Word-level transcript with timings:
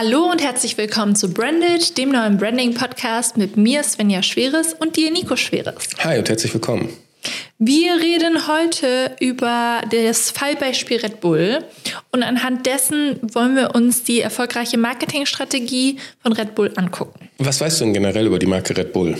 Hallo 0.00 0.30
und 0.30 0.40
herzlich 0.40 0.78
willkommen 0.78 1.16
zu 1.16 1.34
Branded, 1.34 1.98
dem 1.98 2.12
neuen 2.12 2.38
Branding-Podcast 2.38 3.36
mit 3.36 3.56
mir, 3.56 3.82
Svenja 3.82 4.22
Schweres, 4.22 4.72
und 4.74 4.94
dir, 4.94 5.10
Nico 5.10 5.34
Schweres. 5.34 5.88
Hi 5.98 6.20
und 6.20 6.28
herzlich 6.28 6.54
willkommen. 6.54 6.88
Wir 7.58 7.94
reden 7.94 8.46
heute 8.46 9.16
über 9.18 9.80
das 9.90 10.30
Fallbeispiel 10.30 10.98
Red 10.98 11.20
Bull 11.20 11.64
und 12.12 12.22
anhand 12.22 12.64
dessen 12.66 13.18
wollen 13.34 13.56
wir 13.56 13.74
uns 13.74 14.04
die 14.04 14.20
erfolgreiche 14.20 14.78
Marketingstrategie 14.78 15.98
von 16.22 16.32
Red 16.32 16.54
Bull 16.54 16.70
angucken. 16.76 17.28
Was 17.38 17.60
weißt 17.60 17.80
du 17.80 17.86
denn 17.86 17.94
generell 17.94 18.28
über 18.28 18.38
die 18.38 18.46
Marke 18.46 18.76
Red 18.76 18.92
Bull? 18.92 19.18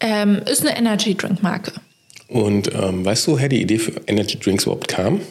Ähm, 0.00 0.42
ist 0.44 0.60
eine 0.60 0.76
Energy 0.76 1.14
Drink 1.14 1.42
Marke. 1.42 1.72
Und 2.28 2.70
ähm, 2.74 3.06
weißt 3.06 3.26
du, 3.26 3.32
woher 3.32 3.48
die 3.48 3.62
Idee 3.62 3.78
für 3.78 3.92
Energy 4.06 4.38
Drinks 4.38 4.64
überhaupt 4.64 4.86
kam? 4.88 5.22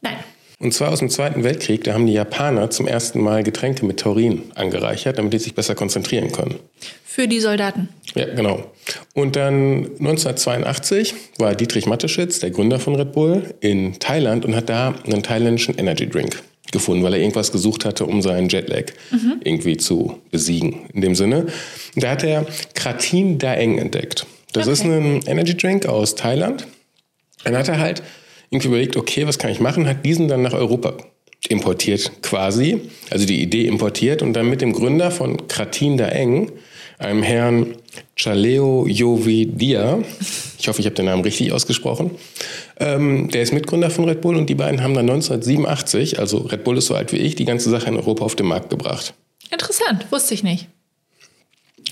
Nein. 0.00 0.16
Und 0.60 0.74
zwar 0.74 0.90
aus 0.90 0.98
dem 0.98 1.08
Zweiten 1.08 1.44
Weltkrieg, 1.44 1.84
da 1.84 1.94
haben 1.94 2.06
die 2.06 2.12
Japaner 2.12 2.68
zum 2.70 2.88
ersten 2.88 3.20
Mal 3.20 3.44
Getränke 3.44 3.86
mit 3.86 4.00
Taurin 4.00 4.42
angereichert, 4.56 5.16
damit 5.16 5.32
die 5.32 5.38
sich 5.38 5.54
besser 5.54 5.76
konzentrieren 5.76 6.32
können. 6.32 6.56
Für 7.04 7.28
die 7.28 7.38
Soldaten. 7.38 7.88
Ja, 8.16 8.26
genau. 8.34 8.64
Und 9.14 9.36
dann 9.36 9.84
1982 10.00 11.14
war 11.38 11.54
Dietrich 11.54 11.86
Mateschitz, 11.86 12.40
der 12.40 12.50
Gründer 12.50 12.80
von 12.80 12.96
Red 12.96 13.12
Bull, 13.12 13.54
in 13.60 14.00
Thailand 14.00 14.44
und 14.44 14.56
hat 14.56 14.68
da 14.68 14.94
einen 15.04 15.22
thailändischen 15.22 15.78
Energy 15.78 16.08
Drink 16.08 16.42
gefunden, 16.72 17.04
weil 17.04 17.14
er 17.14 17.20
irgendwas 17.20 17.52
gesucht 17.52 17.84
hatte, 17.84 18.04
um 18.04 18.20
seinen 18.20 18.48
Jetlag 18.48 18.86
mhm. 19.10 19.40
irgendwie 19.44 19.76
zu 19.76 20.18
besiegen. 20.30 20.86
In 20.92 21.02
dem 21.02 21.14
Sinne. 21.14 21.46
Da 21.94 22.10
hat 22.10 22.24
er 22.24 22.46
Kratin 22.74 23.38
Daeng 23.38 23.78
entdeckt. 23.78 24.26
Das 24.52 24.64
okay. 24.64 24.72
ist 24.72 24.84
ein 24.84 25.22
Energy 25.26 25.56
Drink 25.56 25.86
aus 25.86 26.16
Thailand. 26.16 26.66
Dann 27.44 27.56
hat 27.56 27.68
er 27.68 27.78
halt 27.78 28.02
irgendwie 28.50 28.68
überlegt, 28.68 28.96
okay, 28.96 29.26
was 29.26 29.38
kann 29.38 29.50
ich 29.50 29.60
machen, 29.60 29.88
hat 29.88 30.04
diesen 30.04 30.28
dann 30.28 30.42
nach 30.42 30.54
Europa 30.54 30.94
importiert 31.48 32.22
quasi, 32.22 32.80
also 33.10 33.26
die 33.26 33.42
Idee 33.42 33.66
importiert 33.66 34.22
und 34.22 34.32
dann 34.32 34.50
mit 34.50 34.60
dem 34.60 34.72
Gründer 34.72 35.10
von 35.10 35.46
Kratin 35.48 35.96
Daeng, 35.96 36.50
einem 36.98 37.22
Herrn 37.22 37.76
Chaleo 38.16 38.86
Jovidia, 38.88 40.00
ich 40.58 40.66
hoffe, 40.68 40.80
ich 40.80 40.86
habe 40.86 40.96
den 40.96 41.06
Namen 41.06 41.22
richtig 41.22 41.52
ausgesprochen, 41.52 42.10
ähm, 42.80 43.30
der 43.30 43.42
ist 43.42 43.52
Mitgründer 43.52 43.90
von 43.90 44.06
Red 44.06 44.20
Bull 44.20 44.36
und 44.36 44.50
die 44.50 44.56
beiden 44.56 44.82
haben 44.82 44.94
dann 44.94 45.08
1987, 45.08 46.18
also 46.18 46.38
Red 46.38 46.64
Bull 46.64 46.78
ist 46.78 46.86
so 46.86 46.94
alt 46.94 47.12
wie 47.12 47.18
ich, 47.18 47.36
die 47.36 47.44
ganze 47.44 47.70
Sache 47.70 47.88
in 47.88 47.96
Europa 47.96 48.24
auf 48.24 48.34
den 48.34 48.46
Markt 48.46 48.70
gebracht. 48.70 49.14
Interessant, 49.50 50.06
wusste 50.10 50.34
ich 50.34 50.42
nicht. 50.42 50.66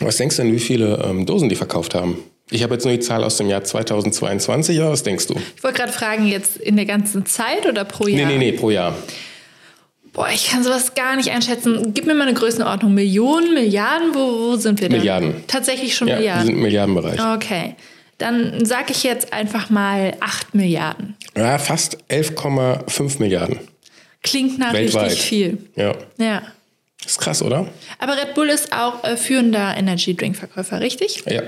Was 0.01 0.17
denkst 0.17 0.37
du 0.37 0.43
denn, 0.43 0.53
wie 0.53 0.59
viele 0.59 1.03
ähm, 1.05 1.25
Dosen 1.25 1.49
die 1.49 1.55
verkauft 1.55 1.95
haben? 1.95 2.19
Ich 2.51 2.63
habe 2.63 2.75
jetzt 2.75 2.85
nur 2.85 2.95
die 2.95 3.01
Zahl 3.01 3.25
aus 3.25 3.39
dem 3.39 3.49
Jahr 3.49 3.65
2022, 3.65 4.81
aber 4.81 4.93
was 4.93 5.03
denkst 5.03 5.27
du? 5.27 5.35
Ich 5.57 5.65
wollte 5.65 5.79
gerade 5.79 5.93
fragen, 5.93 6.27
jetzt 6.27 6.57
in 6.59 6.77
der 6.77 6.85
ganzen 6.85 7.27
Zeit 7.27 7.67
oder 7.67 7.85
pro 7.85 8.07
Jahr? 8.07 8.29
Nee, 8.29 8.39
nee, 8.39 8.53
nee, 8.53 8.53
pro 8.53 8.71
Jahr. 8.71 8.95
Boah, 10.13 10.29
ich 10.33 10.49
kann 10.49 10.63
sowas 10.63 10.95
gar 10.95 11.17
nicht 11.17 11.31
einschätzen. 11.31 11.93
Gib 11.93 12.07
mir 12.07 12.15
mal 12.15 12.27
eine 12.27 12.35
Größenordnung. 12.35 12.95
Millionen, 12.95 13.53
Milliarden, 13.53 14.15
wo, 14.15 14.53
wo 14.53 14.57
sind 14.57 14.81
wir 14.81 14.89
denn? 14.89 14.99
Milliarden. 14.99 15.45
Tatsächlich 15.47 15.95
schon 15.95 16.09
ja, 16.09 16.17
Milliarden? 16.17 16.43
Wir 16.43 16.47
sind 16.47 16.57
im 16.57 16.63
Milliardenbereich. 16.63 17.21
Okay. 17.35 17.75
Dann 18.19 18.65
sage 18.65 18.93
ich 18.93 19.03
jetzt 19.03 19.33
einfach 19.33 19.69
mal 19.69 20.17
8 20.21 20.55
Milliarden. 20.55 21.17
Ja, 21.37 21.59
fast 21.59 21.99
11,5 22.09 23.19
Milliarden. 23.19 23.59
Klingt 24.23 24.59
nach 24.59 24.73
Weltweit. 24.73 25.11
richtig 25.11 25.27
viel. 25.27 25.59
Ja. 25.75 25.95
Ja. 26.19 26.43
Ist 27.05 27.21
krass, 27.21 27.43
oder? 27.43 27.69
Aber 27.99 28.17
Red 28.17 28.35
Bull 28.35 28.49
ist 28.49 28.73
auch 28.73 29.05
äh, 29.05 29.17
führender 29.17 29.77
Energy-Drink-Verkäufer, 29.77 30.81
richtig? 30.81 31.25
Ja. 31.29 31.43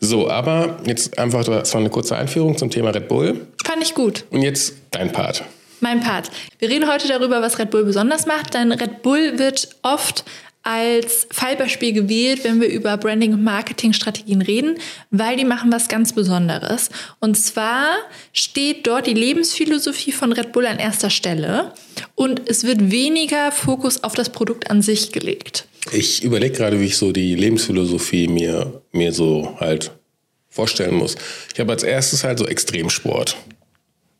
So, 0.00 0.30
aber 0.30 0.78
jetzt 0.86 1.18
einfach, 1.18 1.44
das 1.44 1.72
war 1.72 1.80
eine 1.80 1.90
kurze 1.90 2.16
Einführung 2.16 2.56
zum 2.56 2.70
Thema 2.70 2.90
Red 2.90 3.08
Bull. 3.08 3.46
Fand 3.64 3.82
ich 3.82 3.94
gut. 3.94 4.24
Und 4.30 4.42
jetzt 4.42 4.74
dein 4.90 5.12
Part. 5.12 5.44
Mein 5.80 6.00
Part. 6.00 6.30
Wir 6.58 6.68
reden 6.68 6.90
heute 6.90 7.08
darüber, 7.08 7.42
was 7.42 7.58
Red 7.58 7.70
Bull 7.70 7.84
besonders 7.84 8.26
macht, 8.26 8.54
denn 8.54 8.72
Red 8.72 9.02
Bull 9.02 9.38
wird 9.38 9.68
oft 9.82 10.24
als 10.66 11.28
Fallbeispiel 11.30 11.92
gewählt, 11.92 12.42
wenn 12.42 12.60
wir 12.60 12.66
über 12.68 12.96
Branding- 12.96 13.34
und 13.34 13.44
Marketingstrategien 13.44 14.42
reden, 14.42 14.78
weil 15.12 15.36
die 15.36 15.44
machen 15.44 15.70
was 15.70 15.86
ganz 15.86 16.12
Besonderes. 16.12 16.90
Und 17.20 17.36
zwar 17.36 17.86
steht 18.32 18.84
dort 18.88 19.06
die 19.06 19.14
Lebensphilosophie 19.14 20.10
von 20.10 20.32
Red 20.32 20.50
Bull 20.50 20.66
an 20.66 20.80
erster 20.80 21.08
Stelle 21.08 21.72
und 22.16 22.48
es 22.48 22.64
wird 22.64 22.90
weniger 22.90 23.52
Fokus 23.52 24.02
auf 24.02 24.14
das 24.14 24.30
Produkt 24.30 24.68
an 24.68 24.82
sich 24.82 25.12
gelegt. 25.12 25.66
Ich 25.92 26.22
überlege 26.24 26.56
gerade, 26.56 26.80
wie 26.80 26.86
ich 26.86 26.96
so 26.96 27.12
die 27.12 27.34
Lebensphilosophie 27.34 28.28
mir, 28.28 28.82
mir 28.92 29.12
so 29.12 29.56
halt 29.60 29.92
vorstellen 30.48 30.94
muss. 30.94 31.16
Ich 31.52 31.60
habe 31.60 31.72
als 31.72 31.82
erstes 31.82 32.24
halt 32.24 32.38
so 32.38 32.46
Extremsport. 32.46 33.36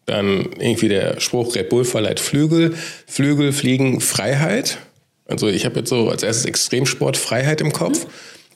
Dann 0.05 0.51
irgendwie 0.59 0.89
der 0.89 1.19
Spruch 1.21 1.55
Red 1.57 1.69
Bull 1.69 1.85
verleiht 1.85 2.21
Flügel. 2.21 2.77
Flügel 3.07 3.53
fliegen 3.53 4.01
Freiheit. 4.01 4.79
Also 5.27 5.49
ich 5.49 5.65
habe 5.65 5.81
jetzt 5.81 5.89
so 5.89 6.09
als 6.09 6.23
erstes 6.23 6.47
Extremsport 6.47 7.17
Freiheit 7.17 7.61
im 7.61 7.73
Kopf. 7.73 8.07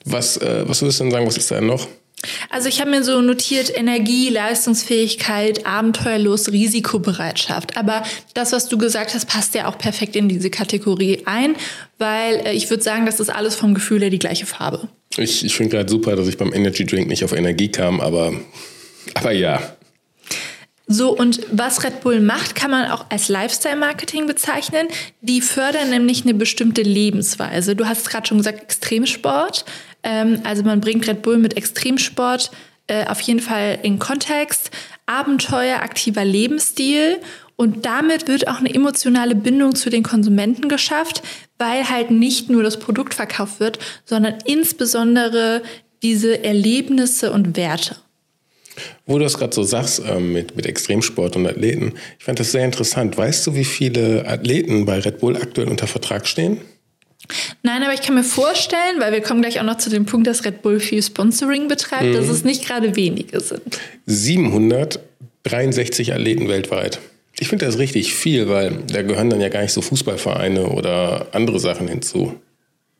Was, 0.05 0.37
äh, 0.37 0.63
was 0.67 0.81
würdest 0.81 0.99
du 0.99 1.03
denn 1.03 1.11
sagen, 1.11 1.27
was 1.27 1.37
ist 1.37 1.51
da 1.51 1.59
noch? 1.59 1.87
Also 2.49 2.69
ich 2.69 2.79
habe 2.81 2.91
mir 2.91 3.03
so 3.03 3.21
notiert 3.21 3.75
Energie, 3.75 4.29
Leistungsfähigkeit, 4.29 5.65
Abenteuerlos, 5.65 6.51
Risikobereitschaft. 6.51 7.77
Aber 7.77 8.03
das, 8.33 8.51
was 8.51 8.67
du 8.67 8.77
gesagt 8.77 9.13
hast, 9.13 9.27
passt 9.27 9.55
ja 9.55 9.67
auch 9.67 9.77
perfekt 9.77 10.15
in 10.15 10.29
diese 10.29 10.49
Kategorie 10.49 11.23
ein, 11.25 11.55
weil 11.97 12.35
äh, 12.45 12.53
ich 12.53 12.69
würde 12.69 12.83
sagen, 12.83 13.05
das 13.05 13.19
ist 13.19 13.29
alles 13.29 13.55
vom 13.55 13.73
Gefühl 13.73 14.01
her 14.01 14.09
die 14.09 14.19
gleiche 14.19 14.45
Farbe. 14.45 14.87
Ich, 15.17 15.43
ich 15.43 15.55
finde 15.55 15.77
gerade 15.77 15.89
super, 15.89 16.15
dass 16.15 16.27
ich 16.27 16.37
beim 16.37 16.53
Energy 16.53 16.85
Drink 16.85 17.07
nicht 17.07 17.23
auf 17.23 17.33
Energie 17.33 17.69
kam, 17.69 17.99
aber, 17.99 18.33
aber 19.15 19.31
ja. 19.31 19.75
So, 20.87 21.15
und 21.15 21.39
was 21.51 21.85
Red 21.85 22.01
Bull 22.01 22.19
macht, 22.19 22.53
kann 22.53 22.69
man 22.69 22.91
auch 22.91 23.05
als 23.09 23.29
Lifestyle-Marketing 23.29 24.27
bezeichnen. 24.27 24.87
Die 25.21 25.39
fördern 25.39 25.89
nämlich 25.89 26.23
eine 26.23 26.33
bestimmte 26.33 26.81
Lebensweise. 26.81 27.77
Du 27.77 27.87
hast 27.87 28.09
gerade 28.09 28.27
schon 28.27 28.39
gesagt, 28.39 28.61
Extremsport. 28.61 29.63
Ähm, 30.03 30.41
also 30.43 30.63
man 30.63 30.81
bringt 30.81 31.07
Red 31.07 31.21
Bull 31.21 31.37
mit 31.37 31.57
Extremsport 31.57 32.51
äh, 32.87 33.05
auf 33.05 33.21
jeden 33.21 33.39
Fall 33.39 33.79
in 33.83 33.99
Kontext. 33.99 34.71
Abenteuer, 35.05 35.81
aktiver 35.81 36.25
Lebensstil. 36.25 37.19
Und 37.55 37.85
damit 37.85 38.27
wird 38.27 38.47
auch 38.47 38.59
eine 38.59 38.73
emotionale 38.73 39.35
Bindung 39.35 39.75
zu 39.75 39.89
den 39.89 40.03
Konsumenten 40.03 40.67
geschafft, 40.67 41.21
weil 41.57 41.89
halt 41.89 42.09
nicht 42.09 42.49
nur 42.49 42.63
das 42.63 42.79
Produkt 42.79 43.13
verkauft 43.13 43.59
wird, 43.59 43.77
sondern 44.03 44.35
insbesondere 44.45 45.61
diese 46.01 46.43
Erlebnisse 46.43 47.31
und 47.31 47.55
Werte. 47.55 47.97
Wo 49.05 49.17
du 49.17 49.25
das 49.25 49.37
gerade 49.37 49.53
so 49.53 49.63
sagst 49.63 50.01
ähm, 50.07 50.33
mit, 50.33 50.55
mit 50.55 50.65
Extremsport 50.65 51.35
und 51.35 51.45
Athleten, 51.45 51.93
ich 52.17 52.25
fand 52.25 52.39
das 52.39 52.51
sehr 52.51 52.65
interessant. 52.65 53.17
Weißt 53.17 53.45
du, 53.45 53.53
wie 53.55 53.65
viele 53.65 54.27
Athleten 54.27 54.85
bei 54.85 54.99
Red 54.99 55.19
Bull 55.19 55.35
aktuell 55.35 55.67
unter 55.67 55.87
Vertrag 55.87 56.27
stehen? 56.27 56.61
Nein, 57.63 57.83
aber 57.83 57.93
ich 57.93 58.01
kann 58.01 58.15
mir 58.15 58.23
vorstellen, 58.23 58.99
weil 58.99 59.11
wir 59.11 59.21
kommen 59.21 59.41
gleich 59.41 59.59
auch 59.59 59.63
noch 59.63 59.77
zu 59.77 59.89
dem 59.89 60.05
Punkt, 60.05 60.27
dass 60.27 60.45
Red 60.45 60.61
Bull 60.61 60.79
viel 60.79 61.01
Sponsoring 61.01 61.67
betreibt, 61.67 62.05
mhm. 62.05 62.13
dass 62.13 62.27
es 62.27 62.43
nicht 62.43 62.65
gerade 62.65 62.95
wenige 62.95 63.39
sind. 63.39 63.79
763 64.05 66.13
Athleten 66.13 66.47
weltweit. 66.47 66.99
Ich 67.39 67.47
finde 67.47 67.65
das 67.65 67.79
richtig 67.79 68.13
viel, 68.13 68.49
weil 68.49 68.83
da 68.91 69.01
gehören 69.01 69.29
dann 69.29 69.41
ja 69.41 69.49
gar 69.49 69.61
nicht 69.61 69.73
so 69.73 69.81
Fußballvereine 69.81 70.67
oder 70.67 71.27
andere 71.31 71.59
Sachen 71.59 71.87
hinzu. 71.87 72.35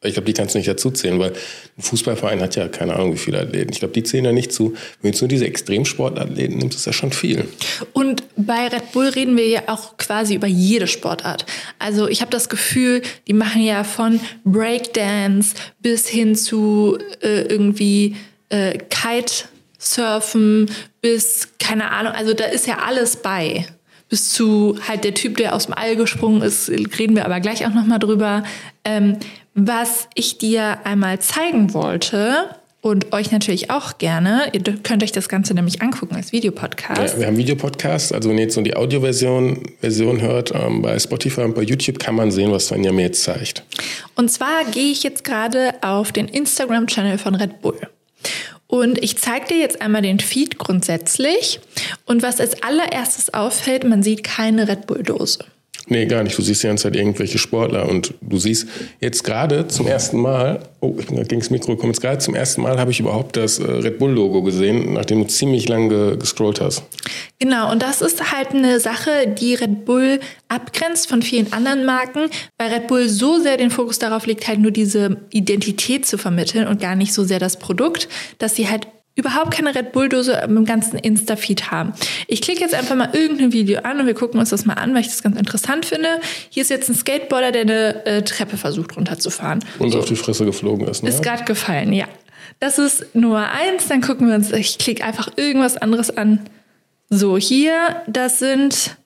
Ich 0.04 0.14
glaube, 0.14 0.26
die 0.26 0.34
kannst 0.34 0.56
du 0.56 0.58
nicht 0.58 0.68
dazu 0.68 0.90
zählen, 0.90 1.20
weil 1.20 1.32
ein 1.32 1.82
Fußballverein 1.82 2.42
hat 2.42 2.56
ja 2.56 2.68
keine 2.68 2.96
Ahnung, 2.96 3.14
wie 3.14 3.20
viele 3.20 3.40
Athleten. 3.40 3.72
Ich 3.72 3.80
glaube, 3.80 3.94
die 3.94 4.02
zählen 4.02 4.26
ja 4.26 4.32
nicht 4.32 4.52
zu. 4.52 4.74
Wenn 5.02 5.12
du 5.12 5.20
nur 5.20 5.28
diese 5.28 5.46
Extremsportathleten 5.46 6.58
nimmst, 6.58 6.78
ist 6.78 6.88
das 6.88 6.96
schon 6.96 7.12
viel. 7.12 7.48
Und 7.94 8.24
bei 8.36 8.68
Red 8.68 8.92
Bull 8.94 9.10
reden 9.10 9.38
wir 9.38 9.48
ja 9.48 9.62
auch 9.68 9.98
quasi 9.98 10.34
über 10.34 10.48
jede 10.48 10.88
Sportart. 10.88 11.46
Also 11.78 12.08
ich 12.08 12.22
habe 12.22 12.32
das 12.32 12.50
Gefühl, 12.50 13.04
die 13.28 13.34
machen 13.34 13.62
ja 13.62 13.84
von 13.84 14.20
Breakdance 14.44 15.54
bis 15.82 16.08
hin 16.08 16.36
zu 16.36 16.98
äh, 17.22 17.42
irgendwie 17.42 18.16
äh, 18.50 18.80
Kitesurfen 18.90 20.72
bis, 21.02 21.50
keine 21.60 21.92
Ahnung, 21.92 22.14
also 22.14 22.34
da 22.34 22.46
ist 22.46 22.66
ja 22.66 22.80
alles 22.80 23.18
bei 23.18 23.68
bis 24.10 24.34
zu 24.34 24.78
halt 24.86 25.06
der 25.06 25.14
Typ, 25.14 25.38
der 25.38 25.56
aus 25.56 25.68
dem 25.68 25.74
All 25.74 25.96
gesprungen 25.96 26.42
ist, 26.42 26.70
reden 26.70 27.16
wir 27.16 27.24
aber 27.24 27.40
gleich 27.40 27.66
auch 27.66 27.74
nochmal 27.74 27.98
drüber. 27.98 28.44
Ähm, 28.84 29.18
was 29.54 30.08
ich 30.16 30.38
dir 30.38 30.80
einmal 30.86 31.20
zeigen 31.20 31.74
wollte 31.74 32.50
und 32.82 33.14
euch 33.14 33.32
natürlich 33.32 33.70
auch 33.70 34.00
gerne, 34.00 34.50
ihr 34.54 34.62
könnt 34.62 35.04
euch 35.04 35.12
das 35.12 35.30
Ganze 35.30 35.54
nämlich 35.54 35.82
angucken 35.82 36.16
als 36.16 36.32
Videopodcast. 36.32 37.14
Ja, 37.14 37.20
wir 37.20 37.28
haben 37.28 37.38
Videopodcast, 37.38 38.14
also 38.14 38.30
wenn 38.30 38.38
ihr 38.38 38.46
jetzt 38.46 38.56
nur 38.56 38.64
die 38.64 38.76
Audioversion 38.76 39.64
Version 39.80 40.20
hört, 40.20 40.52
ähm, 40.56 40.82
bei 40.82 40.98
Spotify 40.98 41.42
und 41.42 41.56
bei 41.56 41.62
YouTube 41.62 42.00
kann 42.00 42.16
man 42.16 42.32
sehen, 42.32 42.52
was 42.52 42.68
Svenja 42.68 42.92
mir 42.92 43.04
jetzt 43.04 43.24
zeigt. 43.24 43.64
Und 44.16 44.32
zwar 44.32 44.66
gehe 44.66 44.92
ich 44.92 45.04
jetzt 45.04 45.24
gerade 45.24 45.76
auf 45.82 46.12
den 46.12 46.28
Instagram-Channel 46.28 47.18
von 47.20 47.36
Red 47.36 47.62
Bull. 47.62 47.80
Und 48.66 49.04
ich 49.04 49.18
zeige 49.18 49.48
dir 49.48 49.58
jetzt 49.58 49.82
einmal 49.82 50.02
den 50.02 50.20
Feed 50.20 50.58
grundsätzlich. 50.58 51.60
Und 52.06 52.24
was 52.24 52.40
als 52.40 52.64
allererstes 52.64 53.34
auffällt, 53.34 53.84
man 53.84 54.02
sieht 54.02 54.24
keine 54.24 54.68
Red 54.68 54.88
Bull-Dose. 54.88 55.40
Nee, 55.88 56.06
gar 56.06 56.24
nicht. 56.24 56.38
Du 56.38 56.42
siehst 56.42 56.64
die 56.64 56.68
ganze 56.68 56.84
Zeit 56.84 56.96
irgendwelche 56.96 57.38
Sportler 57.38 57.90
und 57.90 58.14
du 58.22 58.38
siehst 58.38 58.68
jetzt 59.00 59.24
gerade 59.24 59.68
zum 59.68 59.88
ersten 59.88 60.20
Mal, 60.20 60.62
oh, 60.80 60.96
ich 61.00 61.08
bin 61.08 61.18
gerade 61.18 61.36
das 61.36 61.50
Mikro 61.50 61.76
gekommen, 61.76 61.92
jetzt 61.92 62.02
gerade 62.02 62.20
zum 62.20 62.36
ersten 62.36 62.62
Mal 62.62 62.80
habe 62.80 62.92
ich 62.92 63.00
überhaupt 63.00 63.36
das 63.36 63.60
äh, 63.60 63.64
Red 63.64 63.98
Bull-Logo 63.98 64.42
gesehen, 64.44 64.94
nachdem 64.94 65.20
du 65.20 65.28
ziemlich 65.28 65.68
lange 65.68 66.18
gescrollt 66.18 66.62
hast. 66.62 66.84
Genau, 67.40 67.72
und 67.72 67.82
das 67.82 68.02
ist 68.02 68.32
halt 68.32 68.52
eine 68.52 68.80
Sache, 68.80 69.28
die 69.28 69.56
Red 69.56 69.86
Bull 69.86 70.20
abgrenzt 70.48 71.10
von 71.10 71.22
vielen 71.22 71.52
anderen 71.52 71.86
Marken, 71.86 72.30
weil 72.58 72.72
Red 72.72 72.88
Bull 72.88 73.10
so 73.10 73.40
sehr 73.40 73.58
den 73.58 73.72
Fokus 73.72 74.00
darauf 74.00 74.28
legt, 74.28 74.48
halt 74.48 74.60
nur 74.60 74.72
diese 74.72 75.18
Identität 75.32 76.06
zu 76.06 76.18
vermitteln 76.18 76.68
und 76.68 76.80
gar 76.80 76.96
nicht 76.96 77.14
so 77.14 77.24
sehr 77.24 77.40
das 77.40 77.58
Produkt, 77.58 78.08
dass 78.38 78.56
sie 78.56 78.70
halt 78.70 78.88
überhaupt 79.22 79.52
keine 79.52 79.74
Red 79.74 79.94
Bull-Dose 79.94 80.34
im 80.46 80.66
ganzen 80.66 80.98
Insta-Feed 80.98 81.72
haben. 81.72 81.94
Ich 82.28 82.42
klicke 82.42 82.62
jetzt 82.62 82.76
einfach 82.76 82.96
mal 82.96 83.10
irgendein 83.14 83.54
Video 83.54 83.80
an 83.82 84.00
und 84.00 84.08
wir 84.08 84.14
gucken 84.14 84.40
uns 84.40 84.50
das 84.50 84.66
mal 84.66 84.74
an, 84.74 84.94
weil 84.94 85.02
ich 85.02 85.08
das 85.08 85.24
ganz 85.24 85.38
interessant 85.38 85.86
finde. 85.86 86.20
Hier 86.50 86.64
ist 86.64 86.70
jetzt 86.70 86.90
ein 86.90 86.96
Skateboarder, 86.96 87.52
der 87.52 87.62
eine 87.62 88.06
äh, 88.06 88.22
Treppe 88.24 88.58
versucht 88.58 88.98
runterzufahren. 88.98 89.64
Und 89.80 89.92
so. 89.92 90.00
auf 90.00 90.06
die 90.06 90.16
Fresse 90.16 90.46
geflogen 90.46 90.88
ist. 90.88 91.04
Ne? 91.04 91.10
Ist 91.10 91.24
gerade 91.24 91.46
gefallen, 91.46 91.94
ja. 91.94 92.08
Das 92.60 92.78
ist 92.78 93.16
Nummer 93.16 93.52
eins. 93.52 93.88
Dann 93.88 94.02
gucken 94.02 94.28
wir 94.28 94.36
uns, 94.36 94.52
ich 94.52 94.78
klicke 94.78 95.04
einfach 95.04 95.30
irgendwas 95.38 95.78
anderes 95.78 96.16
an. 96.16 96.42
So, 97.10 97.38
hier, 97.38 98.04
das 98.08 98.40
sind 98.40 98.98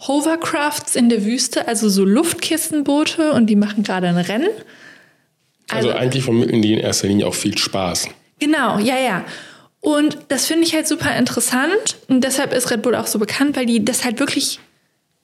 Hovercrafts 0.00 0.96
in 0.96 1.08
der 1.08 1.24
Wüste, 1.24 1.68
also 1.68 1.88
so 1.88 2.04
Luftkissenboote 2.04 3.32
und 3.32 3.46
die 3.46 3.56
machen 3.56 3.82
gerade 3.82 4.08
ein 4.08 4.18
Rennen. 4.18 4.48
Also, 5.68 5.88
also 5.88 6.00
eigentlich 6.00 6.24
vermitteln 6.24 6.62
die 6.62 6.74
in 6.74 6.78
erster 6.78 7.08
Linie 7.08 7.26
auch 7.26 7.34
viel 7.34 7.56
Spaß. 7.56 8.08
Genau, 8.38 8.78
ja, 8.78 8.98
ja. 8.98 9.24
Und 9.80 10.18
das 10.28 10.46
finde 10.46 10.64
ich 10.64 10.74
halt 10.74 10.88
super 10.88 11.16
interessant. 11.16 11.96
Und 12.08 12.22
deshalb 12.22 12.52
ist 12.52 12.70
Red 12.70 12.82
Bull 12.82 12.96
auch 12.96 13.06
so 13.06 13.18
bekannt, 13.18 13.56
weil 13.56 13.66
die 13.66 13.84
das 13.84 14.04
halt 14.04 14.18
wirklich 14.18 14.58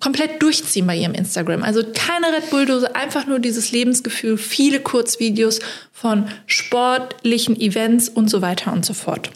komplett 0.03 0.43
durchziehen 0.43 0.87
bei 0.87 0.97
ihrem 0.97 1.15
Instagram. 1.15 1.63
Also 1.63 1.83
keine 1.95 2.27
Red 2.29 2.51
Bull-Dose, 2.51 2.95
einfach 2.97 3.27
nur 3.27 3.39
dieses 3.39 3.71
Lebensgefühl, 3.71 4.37
viele 4.37 4.81
Kurzvideos 4.81 5.61
von 5.93 6.29
sportlichen 6.47 7.61
Events 7.61 8.09
und 8.09 8.29
so 8.29 8.43
weiter 8.43 8.73
und 8.73 8.85
so 8.85 8.95
fort. 8.95 9.31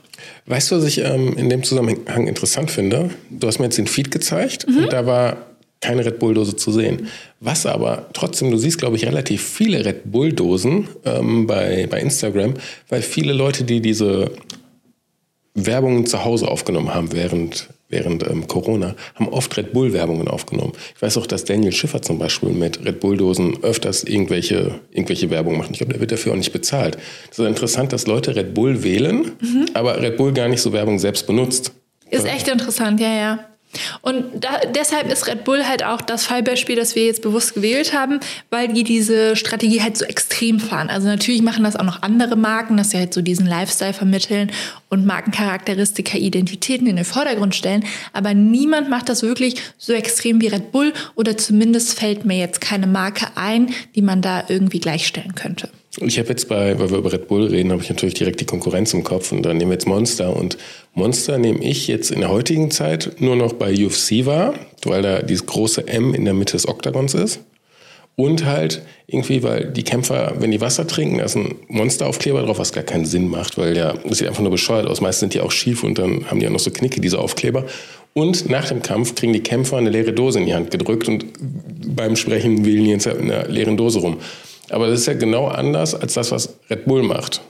Weißt 0.46 0.70
du, 0.70 0.76
was 0.76 0.84
ich 0.84 0.98
ähm, 0.98 1.36
in 1.36 1.50
dem 1.50 1.62
Zusammenhang 1.62 2.26
interessant 2.26 2.70
finde? 2.70 3.10
Du 3.30 3.46
hast 3.46 3.58
mir 3.58 3.66
jetzt 3.66 3.78
den 3.78 3.86
Feed 3.86 4.10
gezeigt 4.10 4.68
mhm. 4.68 4.84
und 4.84 4.92
da 4.92 5.06
war 5.06 5.36
keine 5.86 6.04
Red 6.04 6.18
Bull-Dose 6.18 6.56
zu 6.56 6.72
sehen. 6.72 7.06
Was 7.40 7.64
aber 7.64 8.08
trotzdem, 8.12 8.50
du 8.50 8.58
siehst, 8.58 8.78
glaube 8.78 8.96
ich, 8.96 9.06
relativ 9.06 9.42
viele 9.42 9.84
Red 9.84 10.10
Bull-Dosen 10.10 10.88
ähm, 11.04 11.46
bei, 11.46 11.86
bei 11.88 12.00
Instagram, 12.00 12.54
weil 12.88 13.02
viele 13.02 13.32
Leute, 13.32 13.62
die 13.62 13.80
diese 13.80 14.32
Werbungen 15.54 16.04
zu 16.06 16.24
Hause 16.24 16.48
aufgenommen 16.48 16.92
haben 16.92 17.12
während, 17.12 17.68
während 17.88 18.28
ähm, 18.28 18.48
Corona, 18.48 18.96
haben 19.14 19.28
oft 19.28 19.56
Red 19.56 19.72
Bull-Werbungen 19.72 20.26
aufgenommen. 20.26 20.72
Ich 20.96 21.00
weiß 21.00 21.18
auch, 21.18 21.26
dass 21.26 21.44
Daniel 21.44 21.72
Schiffer 21.72 22.02
zum 22.02 22.18
Beispiel 22.18 22.50
mit 22.50 22.84
Red 22.84 22.98
Bull-Dosen 22.98 23.62
öfters 23.62 24.02
irgendwelche, 24.02 24.80
irgendwelche 24.90 25.30
Werbung 25.30 25.56
macht. 25.56 25.70
Ich 25.70 25.78
glaube, 25.78 25.92
der 25.92 26.00
wird 26.00 26.10
dafür 26.10 26.32
auch 26.32 26.36
nicht 26.36 26.52
bezahlt. 26.52 26.98
Das 27.28 27.38
ist 27.38 27.46
interessant, 27.46 27.92
dass 27.92 28.08
Leute 28.08 28.34
Red 28.34 28.54
Bull 28.54 28.82
wählen, 28.82 29.32
mhm. 29.40 29.66
aber 29.74 30.02
Red 30.02 30.16
Bull 30.16 30.32
gar 30.32 30.48
nicht 30.48 30.60
so 30.60 30.72
Werbung 30.72 30.98
selbst 30.98 31.28
benutzt. 31.28 31.72
Ist 32.10 32.26
echt 32.26 32.48
interessant, 32.48 33.00
ja, 33.00 33.14
ja. 33.14 33.55
Und 34.02 34.24
da, 34.34 34.60
deshalb 34.74 35.10
ist 35.10 35.26
Red 35.26 35.44
Bull 35.44 35.66
halt 35.66 35.84
auch 35.84 36.00
das 36.00 36.26
Fallbeispiel, 36.26 36.76
das 36.76 36.94
wir 36.94 37.06
jetzt 37.06 37.22
bewusst 37.22 37.54
gewählt 37.54 37.92
haben, 37.92 38.20
weil 38.50 38.68
die 38.68 38.84
diese 38.84 39.36
Strategie 39.36 39.82
halt 39.82 39.96
so 39.96 40.04
extrem 40.04 40.60
fahren. 40.60 40.88
Also 40.88 41.08
natürlich 41.08 41.42
machen 41.42 41.64
das 41.64 41.76
auch 41.76 41.84
noch 41.84 42.02
andere 42.02 42.36
Marken, 42.36 42.76
dass 42.76 42.90
sie 42.90 42.98
halt 42.98 43.14
so 43.14 43.22
diesen 43.22 43.46
Lifestyle 43.46 43.92
vermitteln 43.92 44.52
und 44.88 45.06
Markencharakteristika, 45.06 46.18
Identitäten 46.18 46.86
in 46.86 46.96
den 46.96 47.04
Vordergrund 47.04 47.54
stellen. 47.54 47.84
Aber 48.12 48.34
niemand 48.34 48.88
macht 48.88 49.08
das 49.08 49.22
wirklich 49.22 49.56
so 49.78 49.92
extrem 49.92 50.40
wie 50.40 50.48
Red 50.48 50.72
Bull 50.72 50.92
oder 51.14 51.36
zumindest 51.36 51.98
fällt 51.98 52.24
mir 52.24 52.38
jetzt 52.38 52.60
keine 52.60 52.86
Marke 52.86 53.26
ein, 53.34 53.74
die 53.94 54.02
man 54.02 54.22
da 54.22 54.44
irgendwie 54.48 54.80
gleichstellen 54.80 55.34
könnte. 55.34 55.70
Ich 56.00 56.18
habe 56.18 56.28
jetzt 56.28 56.48
bei, 56.48 56.78
weil 56.78 56.90
wir 56.90 56.98
über 56.98 57.12
Red 57.12 57.26
Bull 57.26 57.46
reden, 57.46 57.72
habe 57.72 57.82
ich 57.82 57.88
natürlich 57.88 58.14
direkt 58.14 58.40
die 58.40 58.44
Konkurrenz 58.44 58.92
im 58.92 59.02
Kopf 59.02 59.32
und 59.32 59.42
dann 59.42 59.56
nehmen 59.56 59.70
wir 59.70 59.76
jetzt 59.76 59.86
Monster 59.86 60.36
und 60.36 60.58
Monster 60.92 61.38
nehme 61.38 61.62
ich 61.62 61.86
jetzt 61.86 62.10
in 62.10 62.20
der 62.20 62.28
heutigen 62.28 62.70
Zeit 62.70 63.16
nur 63.18 63.34
noch 63.34 63.54
bei 63.54 63.72
UFC 63.72 64.26
wahr, 64.26 64.54
weil 64.84 65.02
da 65.02 65.22
dieses 65.22 65.46
große 65.46 65.88
M 65.88 66.12
in 66.14 66.24
der 66.24 66.34
Mitte 66.34 66.52
des 66.52 66.68
Oktagons 66.68 67.14
ist. 67.14 67.40
Und 68.18 68.46
halt 68.46 68.80
irgendwie, 69.06 69.42
weil 69.42 69.66
die 69.66 69.82
Kämpfer, 69.82 70.36
wenn 70.38 70.50
die 70.50 70.62
Wasser 70.62 70.86
trinken, 70.86 71.18
da 71.18 71.24
ist 71.24 71.36
ein 71.36 71.54
Monsteraufkleber 71.68 72.42
drauf, 72.42 72.58
was 72.58 72.72
gar 72.72 72.82
keinen 72.82 73.04
Sinn 73.04 73.28
macht, 73.28 73.58
weil 73.58 73.74
der, 73.74 73.98
das 74.08 74.18
sieht 74.18 74.28
einfach 74.28 74.40
nur 74.40 74.50
bescheuert 74.50 74.86
aus. 74.86 75.02
Meistens 75.02 75.20
sind 75.20 75.34
die 75.34 75.40
auch 75.40 75.52
schief 75.52 75.84
und 75.84 75.98
dann 75.98 76.30
haben 76.30 76.40
die 76.40 76.46
auch 76.46 76.52
noch 76.52 76.58
so 76.58 76.70
Knicke, 76.70 77.02
diese 77.02 77.18
Aufkleber. 77.18 77.66
Und 78.14 78.48
nach 78.48 78.68
dem 78.68 78.80
Kampf 78.80 79.14
kriegen 79.14 79.34
die 79.34 79.42
Kämpfer 79.42 79.76
eine 79.76 79.90
leere 79.90 80.14
Dose 80.14 80.38
in 80.38 80.46
die 80.46 80.54
Hand 80.54 80.70
gedrückt 80.70 81.08
und 81.08 81.26
beim 81.94 82.16
Sprechen 82.16 82.64
wählen 82.64 82.84
die 82.84 82.90
jetzt 82.90 83.06
in 83.06 83.30
einer 83.30 83.48
leeren 83.48 83.76
Dose 83.76 83.98
rum. 83.98 84.16
Aber 84.70 84.88
das 84.88 85.00
ist 85.00 85.06
ja 85.06 85.14
genau 85.14 85.48
anders 85.48 85.94
als 85.94 86.14
das, 86.14 86.30
was 86.30 86.54
Red 86.70 86.86
Bull 86.86 87.02
macht. 87.02 87.40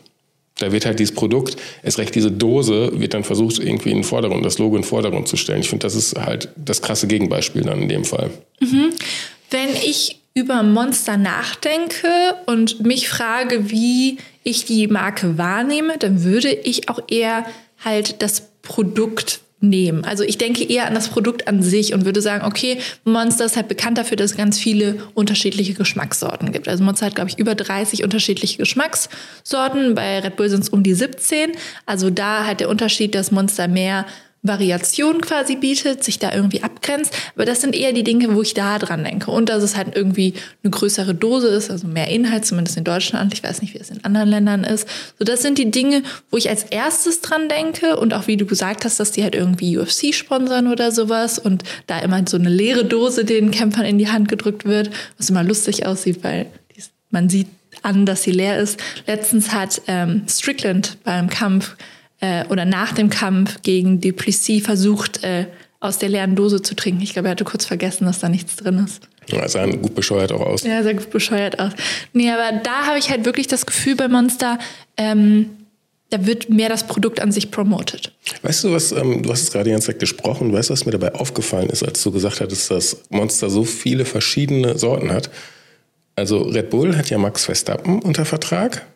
Da 0.58 0.72
wird 0.72 0.86
halt 0.86 0.98
dieses 0.98 1.14
Produkt, 1.14 1.56
erst 1.82 1.98
recht 1.98 2.14
diese 2.14 2.30
Dose, 2.30 2.98
wird 2.98 3.12
dann 3.12 3.24
versucht, 3.24 3.58
irgendwie 3.58 3.90
in 3.90 3.98
den 3.98 4.04
Vordergrund, 4.04 4.44
das 4.44 4.58
Logo 4.58 4.76
in 4.76 4.82
den 4.82 4.88
Vordergrund 4.88 5.28
zu 5.28 5.36
stellen. 5.36 5.60
Ich 5.60 5.68
finde, 5.68 5.84
das 5.84 5.94
ist 5.94 6.18
halt 6.18 6.48
das 6.56 6.80
krasse 6.80 7.06
Gegenbeispiel 7.06 7.62
dann 7.62 7.82
in 7.82 7.88
dem 7.88 8.04
Fall. 8.04 8.30
Mhm. 8.60 8.90
Wenn 9.50 9.68
ich 9.84 10.20
über 10.32 10.62
Monster 10.62 11.16
nachdenke 11.16 12.08
und 12.46 12.84
mich 12.84 13.08
frage, 13.08 13.70
wie 13.70 14.18
ich 14.44 14.64
die 14.64 14.86
Marke 14.86 15.38
wahrnehme, 15.38 15.98
dann 15.98 16.24
würde 16.24 16.52
ich 16.52 16.88
auch 16.88 17.00
eher 17.08 17.46
halt 17.84 18.22
das 18.22 18.48
Produkt 18.62 19.40
nehmen. 19.60 20.04
Also 20.04 20.22
ich 20.22 20.36
denke 20.36 20.64
eher 20.64 20.86
an 20.86 20.94
das 20.94 21.08
Produkt 21.08 21.48
an 21.48 21.62
sich 21.62 21.94
und 21.94 22.04
würde 22.04 22.20
sagen, 22.20 22.44
okay, 22.44 22.78
Monster 23.04 23.46
ist 23.46 23.56
halt 23.56 23.68
bekannt 23.68 23.96
dafür, 23.96 24.16
dass 24.16 24.32
es 24.32 24.36
ganz 24.36 24.58
viele 24.58 24.98
unterschiedliche 25.14 25.72
Geschmackssorten 25.74 26.52
gibt. 26.52 26.68
Also 26.68 26.84
Monster 26.84 27.06
hat, 27.06 27.14
glaube 27.14 27.30
ich, 27.30 27.38
über 27.38 27.54
30 27.54 28.04
unterschiedliche 28.04 28.58
Geschmackssorten. 28.58 29.94
Bei 29.94 30.20
Red 30.20 30.36
Bull 30.36 30.50
sind 30.50 30.62
es 30.62 30.68
um 30.68 30.82
die 30.82 30.94
17. 30.94 31.52
Also 31.86 32.10
da 32.10 32.46
hat 32.46 32.60
der 32.60 32.68
Unterschied, 32.68 33.14
dass 33.14 33.30
Monster 33.30 33.66
mehr 33.66 34.04
Variation 34.48 35.20
quasi 35.20 35.56
bietet, 35.56 36.04
sich 36.04 36.18
da 36.18 36.32
irgendwie 36.32 36.62
abgrenzt. 36.62 37.12
Aber 37.34 37.44
das 37.44 37.60
sind 37.60 37.74
eher 37.74 37.92
die 37.92 38.04
Dinge, 38.04 38.34
wo 38.34 38.42
ich 38.42 38.54
da 38.54 38.78
dran 38.78 39.04
denke. 39.04 39.30
Und 39.30 39.48
dass 39.48 39.62
es 39.62 39.76
halt 39.76 39.96
irgendwie 39.96 40.34
eine 40.62 40.70
größere 40.70 41.14
Dose 41.14 41.48
ist, 41.48 41.70
also 41.70 41.86
mehr 41.86 42.08
Inhalt, 42.08 42.44
zumindest 42.46 42.76
in 42.76 42.84
Deutschland. 42.84 43.32
Ich 43.32 43.42
weiß 43.42 43.62
nicht, 43.62 43.74
wie 43.74 43.78
es 43.78 43.90
in 43.90 44.04
anderen 44.04 44.28
Ländern 44.28 44.64
ist. 44.64 44.88
So, 45.18 45.24
das 45.24 45.42
sind 45.42 45.58
die 45.58 45.70
Dinge, 45.70 46.02
wo 46.30 46.36
ich 46.36 46.48
als 46.48 46.64
erstes 46.64 47.20
dran 47.20 47.48
denke. 47.48 47.96
Und 47.96 48.14
auch 48.14 48.26
wie 48.26 48.36
du 48.36 48.46
gesagt 48.46 48.84
hast, 48.84 49.00
dass 49.00 49.12
die 49.12 49.22
halt 49.22 49.34
irgendwie 49.34 49.78
UFC 49.78 50.14
sponsern 50.14 50.66
oder 50.66 50.92
sowas. 50.92 51.38
Und 51.38 51.64
da 51.86 51.98
immer 52.00 52.22
so 52.26 52.36
eine 52.36 52.48
leere 52.48 52.84
Dose 52.84 53.24
den 53.24 53.50
Kämpfern 53.50 53.84
in 53.84 53.98
die 53.98 54.08
Hand 54.08 54.28
gedrückt 54.28 54.64
wird, 54.64 54.90
was 55.18 55.30
immer 55.30 55.44
lustig 55.44 55.86
aussieht, 55.86 56.22
weil 56.22 56.46
man 57.10 57.28
sieht 57.28 57.48
an, 57.82 58.06
dass 58.06 58.22
sie 58.22 58.32
leer 58.32 58.58
ist. 58.58 58.80
Letztens 59.06 59.52
hat 59.52 59.80
ähm, 59.86 60.24
Strickland 60.28 60.98
beim 61.04 61.28
Kampf 61.28 61.76
äh, 62.20 62.44
oder 62.46 62.64
nach 62.64 62.92
dem 62.92 63.10
Kampf 63.10 63.62
gegen 63.62 64.00
Duplessis 64.00 64.64
versucht, 64.64 65.22
äh, 65.22 65.46
aus 65.80 65.98
der 65.98 66.08
leeren 66.08 66.34
Dose 66.34 66.62
zu 66.62 66.74
trinken. 66.74 67.02
Ich 67.02 67.12
glaube, 67.12 67.28
er 67.28 67.32
hatte 67.32 67.44
kurz 67.44 67.64
vergessen, 67.64 68.06
dass 68.06 68.20
da 68.20 68.28
nichts 68.28 68.56
drin 68.56 68.84
ist. 68.84 69.08
Ja, 69.28 69.48
sah 69.48 69.66
gut 69.66 69.94
bescheuert 69.94 70.32
auch 70.32 70.40
aus. 70.40 70.62
Ja, 70.62 70.82
sah 70.82 70.92
gut 70.92 71.10
bescheuert 71.10 71.58
aus. 71.58 71.72
Nee, 72.12 72.30
aber 72.30 72.58
da 72.62 72.86
habe 72.86 72.98
ich 72.98 73.10
halt 73.10 73.24
wirklich 73.24 73.48
das 73.48 73.66
Gefühl 73.66 73.96
bei 73.96 74.08
Monster, 74.08 74.58
ähm, 74.96 75.50
da 76.10 76.24
wird 76.24 76.48
mehr 76.48 76.68
das 76.68 76.86
Produkt 76.86 77.20
an 77.20 77.32
sich 77.32 77.50
promotet. 77.50 78.12
Weißt 78.42 78.64
du, 78.64 78.72
was, 78.72 78.92
ähm, 78.92 79.24
du 79.24 79.30
hast 79.30 79.42
es 79.42 79.50
gerade 79.50 79.64
die 79.64 79.72
ganze 79.72 79.88
Zeit 79.88 79.98
gesprochen, 79.98 80.52
weißt 80.52 80.70
du, 80.70 80.72
was 80.72 80.86
mir 80.86 80.92
dabei 80.92 81.14
aufgefallen 81.14 81.68
ist, 81.68 81.82
als 81.82 82.02
du 82.02 82.12
gesagt 82.12 82.40
hattest, 82.40 82.70
dass 82.70 83.02
Monster 83.10 83.50
so 83.50 83.64
viele 83.64 84.04
verschiedene 84.04 84.78
Sorten 84.78 85.12
hat? 85.12 85.30
Also 86.14 86.42
Red 86.42 86.70
Bull 86.70 86.96
hat 86.96 87.10
ja 87.10 87.18
Max 87.18 87.44
Verstappen 87.44 88.00
unter 88.00 88.24
Vertrag 88.24 88.86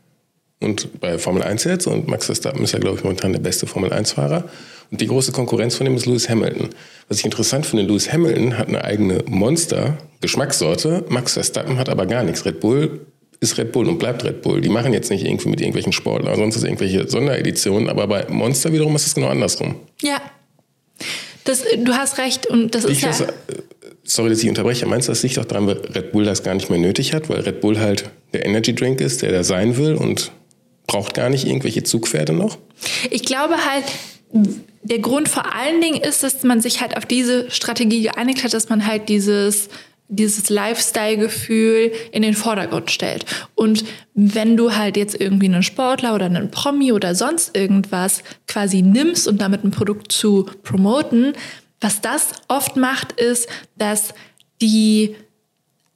und 0.61 1.01
bei 1.01 1.19
Formel 1.19 1.43
1 1.43 1.65
jetzt. 1.65 1.87
Und 1.87 2.07
Max 2.07 2.27
Verstappen 2.27 2.63
ist 2.63 2.73
ja, 2.73 2.79
glaube 2.79 2.99
ich, 2.99 3.05
momentan 3.05 3.33
der 3.33 3.41
beste 3.41 3.67
Formel 3.67 3.93
1-Fahrer. 3.93 4.45
Und 4.91 5.01
die 5.01 5.07
große 5.07 5.33
Konkurrenz 5.33 5.77
von 5.77 5.87
ihm 5.87 5.97
ist 5.97 6.07
Lewis 6.07 6.29
Hamilton. 6.29 6.69
Was 7.09 7.19
ich 7.19 7.25
interessant 7.25 7.65
finde, 7.67 7.85
Lewis 7.85 8.13
Hamilton 8.13 8.59
hat 8.59 8.69
eine 8.69 8.85
eigene 8.85 9.25
Monster-Geschmackssorte. 9.27 11.05
Max 11.09 11.35
Verstappen 11.35 11.79
hat 11.79 11.89
aber 11.89 12.07
gar 12.07 12.25
nichts. 12.25 12.45
Red 12.45 12.61
Bull 12.61 13.01
ist 13.41 13.57
Red 13.57 13.73
Bull 13.73 13.89
und 13.89 13.99
bleibt 13.99 14.23
Red 14.25 14.43
Bull. 14.43 14.61
Die 14.61 14.69
machen 14.69 14.93
jetzt 14.93 15.11
nicht 15.11 15.25
irgendwie 15.25 15.49
mit 15.49 15.61
irgendwelchen 15.61 15.93
Sportlern 15.93 16.35
oder 16.35 16.43
sonst 16.43 16.63
irgendwelche 16.63 17.09
Sondereditionen, 17.09 17.89
aber 17.89 18.07
bei 18.07 18.27
Monster 18.29 18.73
wiederum 18.73 18.95
ist 18.97 19.07
es 19.07 19.15
genau 19.15 19.29
andersrum. 19.29 19.77
Ja. 20.03 20.21
Das, 21.45 21.63
du 21.63 21.93
hast 21.95 22.19
recht 22.19 22.47
und 22.47 22.75
das 22.75 22.85
ich 22.85 23.03
ist 23.03 23.21
ja... 23.21 23.27
Das, 23.27 23.35
sorry, 24.05 24.29
dass 24.29 24.43
ich 24.43 24.49
unterbreche. 24.49 24.85
Meinst 24.85 25.09
du, 25.09 25.13
das 25.13 25.23
liegt 25.23 25.39
doch 25.39 25.47
daran, 25.47 25.67
weil 25.67 25.79
Red 25.79 26.13
Bull 26.13 26.25
das 26.25 26.43
gar 26.43 26.55
nicht 26.55 26.69
mehr 26.69 26.79
nötig 26.79 27.15
hat, 27.15 27.31
weil 27.31 27.41
Red 27.41 27.63
Bull 27.63 27.79
halt 27.79 28.11
der 28.35 28.45
Energy 28.45 28.75
Drink 28.75 29.01
ist, 29.01 29.23
der 29.23 29.33
da 29.33 29.43
sein 29.43 29.79
will 29.79 29.95
und 29.95 30.33
braucht 30.91 31.15
gar 31.15 31.31
nicht 31.31 31.47
irgendwelche 31.47 31.85
Zugpferde 31.85 32.33
noch? 32.33 32.59
Ich 33.11 33.25
glaube 33.25 33.55
halt, 33.65 33.85
der 34.83 34.99
Grund 34.99 35.29
vor 35.29 35.55
allen 35.55 35.81
Dingen 35.81 36.01
ist, 36.01 36.23
dass 36.25 36.43
man 36.43 36.61
sich 36.61 36.81
halt 36.81 36.97
auf 36.97 37.07
diese 37.07 37.49
Strategie 37.51 38.03
geeinigt 38.03 38.43
hat, 38.43 38.53
dass 38.53 38.69
man 38.69 38.87
halt 38.87 39.09
dieses 39.09 39.69
dieses 40.13 40.51
Lifestyle-Gefühl 40.51 41.93
in 42.11 42.23
den 42.23 42.35
Vordergrund 42.35 42.91
stellt. 42.91 43.25
Und 43.55 43.85
wenn 44.15 44.57
du 44.57 44.75
halt 44.75 44.97
jetzt 44.97 45.15
irgendwie 45.15 45.47
einen 45.47 45.63
Sportler 45.63 46.17
oder 46.17 46.27
einen 46.27 46.51
Promi 46.51 46.91
oder 46.91 47.15
sonst 47.15 47.57
irgendwas 47.57 48.25
quasi 48.49 48.83
nimmst 48.83 49.29
und 49.29 49.41
damit 49.41 49.63
ein 49.63 49.71
Produkt 49.71 50.11
zu 50.11 50.47
promoten, 50.65 51.35
was 51.81 52.01
das 52.01 52.31
oft 52.49 52.75
macht, 52.77 53.13
ist, 53.13 53.49
dass 53.79 54.13
die 54.61 55.15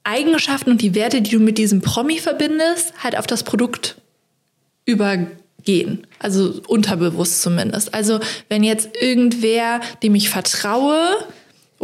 Eigenschaften 0.05 0.71
und 0.71 0.81
die 0.81 0.95
Werte, 0.95 1.21
die 1.21 1.33
du 1.33 1.41
mit 1.41 1.59
diesem 1.59 1.81
Promi 1.81 2.19
verbindest, 2.19 2.95
halt 3.03 3.19
auf 3.19 3.27
das 3.27 3.43
Produkt 3.43 3.97
übergehen. 4.85 6.07
Also 6.19 6.61
unterbewusst 6.67 7.43
zumindest. 7.43 7.95
Also 7.95 8.21
wenn 8.49 8.63
jetzt 8.63 8.91
irgendwer, 9.01 9.81
dem 10.03 10.15
ich 10.15 10.29
vertraue, 10.29 11.17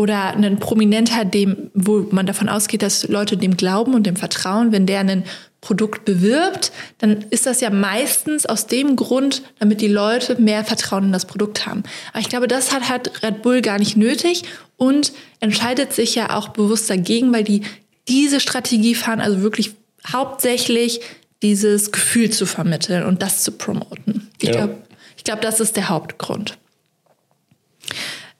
oder 0.00 0.34
ein 0.34 0.58
Prominenter, 0.58 1.26
dem, 1.26 1.70
wo 1.74 2.06
man 2.10 2.24
davon 2.24 2.48
ausgeht, 2.48 2.80
dass 2.80 3.06
Leute 3.08 3.36
dem 3.36 3.56
glauben 3.56 3.92
und 3.92 4.06
dem 4.06 4.16
vertrauen, 4.16 4.72
wenn 4.72 4.86
der 4.86 5.00
ein 5.00 5.24
Produkt 5.60 6.06
bewirbt, 6.06 6.72
dann 6.98 7.26
ist 7.28 7.44
das 7.44 7.60
ja 7.60 7.68
meistens 7.68 8.46
aus 8.46 8.66
dem 8.66 8.96
Grund, 8.96 9.42
damit 9.58 9.82
die 9.82 9.88
Leute 9.88 10.40
mehr 10.40 10.64
Vertrauen 10.64 11.04
in 11.04 11.12
das 11.12 11.26
Produkt 11.26 11.66
haben. 11.66 11.82
Aber 12.12 12.20
ich 12.20 12.30
glaube, 12.30 12.48
das 12.48 12.72
hat 12.72 12.88
halt 12.88 13.22
Red 13.22 13.42
Bull 13.42 13.60
gar 13.60 13.78
nicht 13.78 13.96
nötig 13.96 14.44
und 14.78 15.12
entscheidet 15.40 15.92
sich 15.92 16.14
ja 16.14 16.34
auch 16.34 16.48
bewusst 16.48 16.88
dagegen, 16.88 17.32
weil 17.34 17.44
die 17.44 17.62
diese 18.08 18.40
Strategie 18.40 18.94
fahren, 18.94 19.20
also 19.20 19.42
wirklich 19.42 19.72
hauptsächlich 20.10 21.02
dieses 21.42 21.92
Gefühl 21.92 22.30
zu 22.30 22.46
vermitteln 22.46 23.04
und 23.04 23.22
das 23.22 23.42
zu 23.42 23.52
promoten. 23.52 24.30
Ich 24.40 24.48
ja. 24.48 24.56
glaube, 24.56 24.76
ich 25.16 25.24
glaube, 25.24 25.40
das 25.42 25.60
ist 25.60 25.76
der 25.76 25.88
Hauptgrund. 25.88 26.58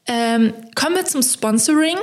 Ähm, 0.06 0.54
kommen 0.74 0.96
wir 0.96 1.04
zum 1.04 1.22
Sponsoring. 1.22 1.96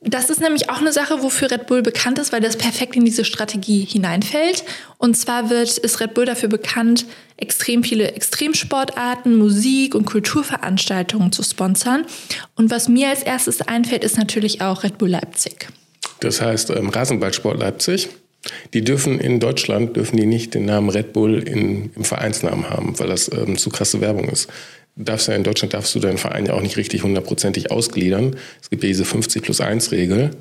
Das 0.00 0.30
ist 0.30 0.40
nämlich 0.40 0.70
auch 0.70 0.80
eine 0.80 0.92
Sache, 0.92 1.22
wofür 1.22 1.50
Red 1.50 1.66
Bull 1.66 1.82
bekannt 1.82 2.18
ist, 2.20 2.32
weil 2.32 2.40
das 2.40 2.56
perfekt 2.56 2.94
in 2.94 3.04
diese 3.04 3.24
Strategie 3.24 3.84
hineinfällt. 3.84 4.62
Und 4.96 5.16
zwar 5.16 5.50
wird, 5.50 5.76
ist 5.76 6.00
Red 6.00 6.14
Bull 6.14 6.24
dafür 6.24 6.48
bekannt, 6.48 7.04
extrem 7.36 7.82
viele 7.82 8.12
Extremsportarten, 8.12 9.36
Musik 9.36 9.96
und 9.96 10.04
Kulturveranstaltungen 10.04 11.32
zu 11.32 11.42
sponsern. 11.42 12.04
Und 12.54 12.70
was 12.70 12.88
mir 12.88 13.08
als 13.08 13.24
erstes 13.24 13.60
einfällt, 13.62 14.04
ist 14.04 14.16
natürlich 14.16 14.60
auch 14.60 14.84
Red 14.84 14.98
Bull 14.98 15.10
Leipzig. 15.10 15.68
Das 16.20 16.40
heißt 16.40 16.70
ähm, 16.70 16.90
Rasenballsport 16.90 17.58
Leipzig. 17.58 18.08
Die 18.74 18.82
dürfen 18.82 19.20
in 19.20 19.40
Deutschland 19.40 19.96
dürfen 19.96 20.16
die 20.16 20.26
nicht 20.26 20.54
den 20.54 20.64
Namen 20.64 20.90
Red 20.90 21.12
Bull 21.12 21.42
in, 21.42 21.90
im 21.94 22.04
Vereinsnamen 22.04 22.70
haben, 22.70 22.98
weil 22.98 23.08
das 23.08 23.30
ähm, 23.32 23.56
zu 23.58 23.70
krasse 23.70 24.00
Werbung 24.00 24.28
ist 24.28 24.48
darfst 24.98 25.28
ja 25.28 25.34
in 25.34 25.44
Deutschland 25.44 25.74
darfst 25.74 25.94
du 25.94 26.00
deinen 26.00 26.18
Verein 26.18 26.46
ja 26.46 26.54
auch 26.54 26.60
nicht 26.60 26.76
richtig 26.76 27.02
hundertprozentig 27.02 27.70
ausgliedern. 27.70 28.36
Es 28.60 28.68
gibt 28.68 28.82
ja 28.82 28.88
diese 28.88 29.04
50 29.04 29.42
plus 29.42 29.60
1 29.60 29.92
Regel. 29.92 30.32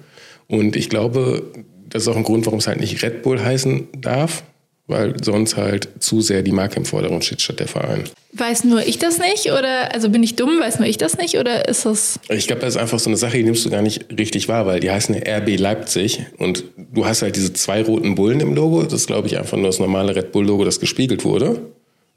Und 0.47 0.75
ich 0.75 0.89
glaube, 0.89 1.43
das 1.87 2.03
ist 2.03 2.07
auch 2.07 2.17
ein 2.17 2.23
Grund, 2.23 2.45
warum 2.45 2.59
es 2.59 2.67
halt 2.67 2.79
nicht 2.79 3.01
Red 3.03 3.21
Bull 3.21 3.41
heißen 3.41 3.87
darf, 3.97 4.43
weil 4.87 5.21
sonst 5.21 5.57
halt 5.57 5.89
zu 5.99 6.21
sehr 6.21 6.41
die 6.41 6.51
Marke 6.51 6.77
im 6.77 6.85
Vordergrund 6.85 7.25
steht 7.25 7.41
statt 7.41 7.59
der 7.59 7.67
Verein. 7.67 8.05
Weiß 8.31 8.63
nur 8.63 8.85
ich 8.85 8.97
das 8.97 9.19
nicht 9.19 9.51
oder 9.51 9.93
also 9.93 10.09
bin 10.09 10.23
ich 10.23 10.35
dumm, 10.35 10.59
weiß 10.59 10.79
nur 10.79 10.87
ich 10.87 10.97
das 10.97 11.17
nicht 11.17 11.37
oder 11.37 11.67
ist 11.67 11.85
das? 11.85 12.19
Ich 12.29 12.47
glaube, 12.47 12.61
das 12.61 12.75
ist 12.75 12.81
einfach 12.81 12.99
so 12.99 13.09
eine 13.09 13.17
Sache, 13.17 13.37
die 13.37 13.43
nimmst 13.43 13.65
du 13.65 13.69
gar 13.69 13.81
nicht 13.81 14.05
richtig 14.17 14.47
wahr, 14.47 14.65
weil 14.65 14.79
die 14.79 14.89
heißen 14.89 15.13
ja 15.15 15.37
RB 15.37 15.59
Leipzig 15.59 16.25
und 16.37 16.63
du 16.77 17.05
hast 17.05 17.21
halt 17.21 17.35
diese 17.35 17.53
zwei 17.53 17.81
roten 17.81 18.15
Bullen 18.15 18.39
im 18.39 18.53
Logo. 18.55 18.83
Das 18.83 18.93
ist, 18.93 19.07
glaube 19.07 19.27
ich, 19.27 19.37
einfach 19.37 19.57
nur 19.57 19.67
das 19.67 19.79
normale 19.79 20.15
Red 20.15 20.31
Bull 20.31 20.45
Logo, 20.45 20.63
das 20.63 20.79
gespiegelt 20.79 21.25
wurde. 21.25 21.61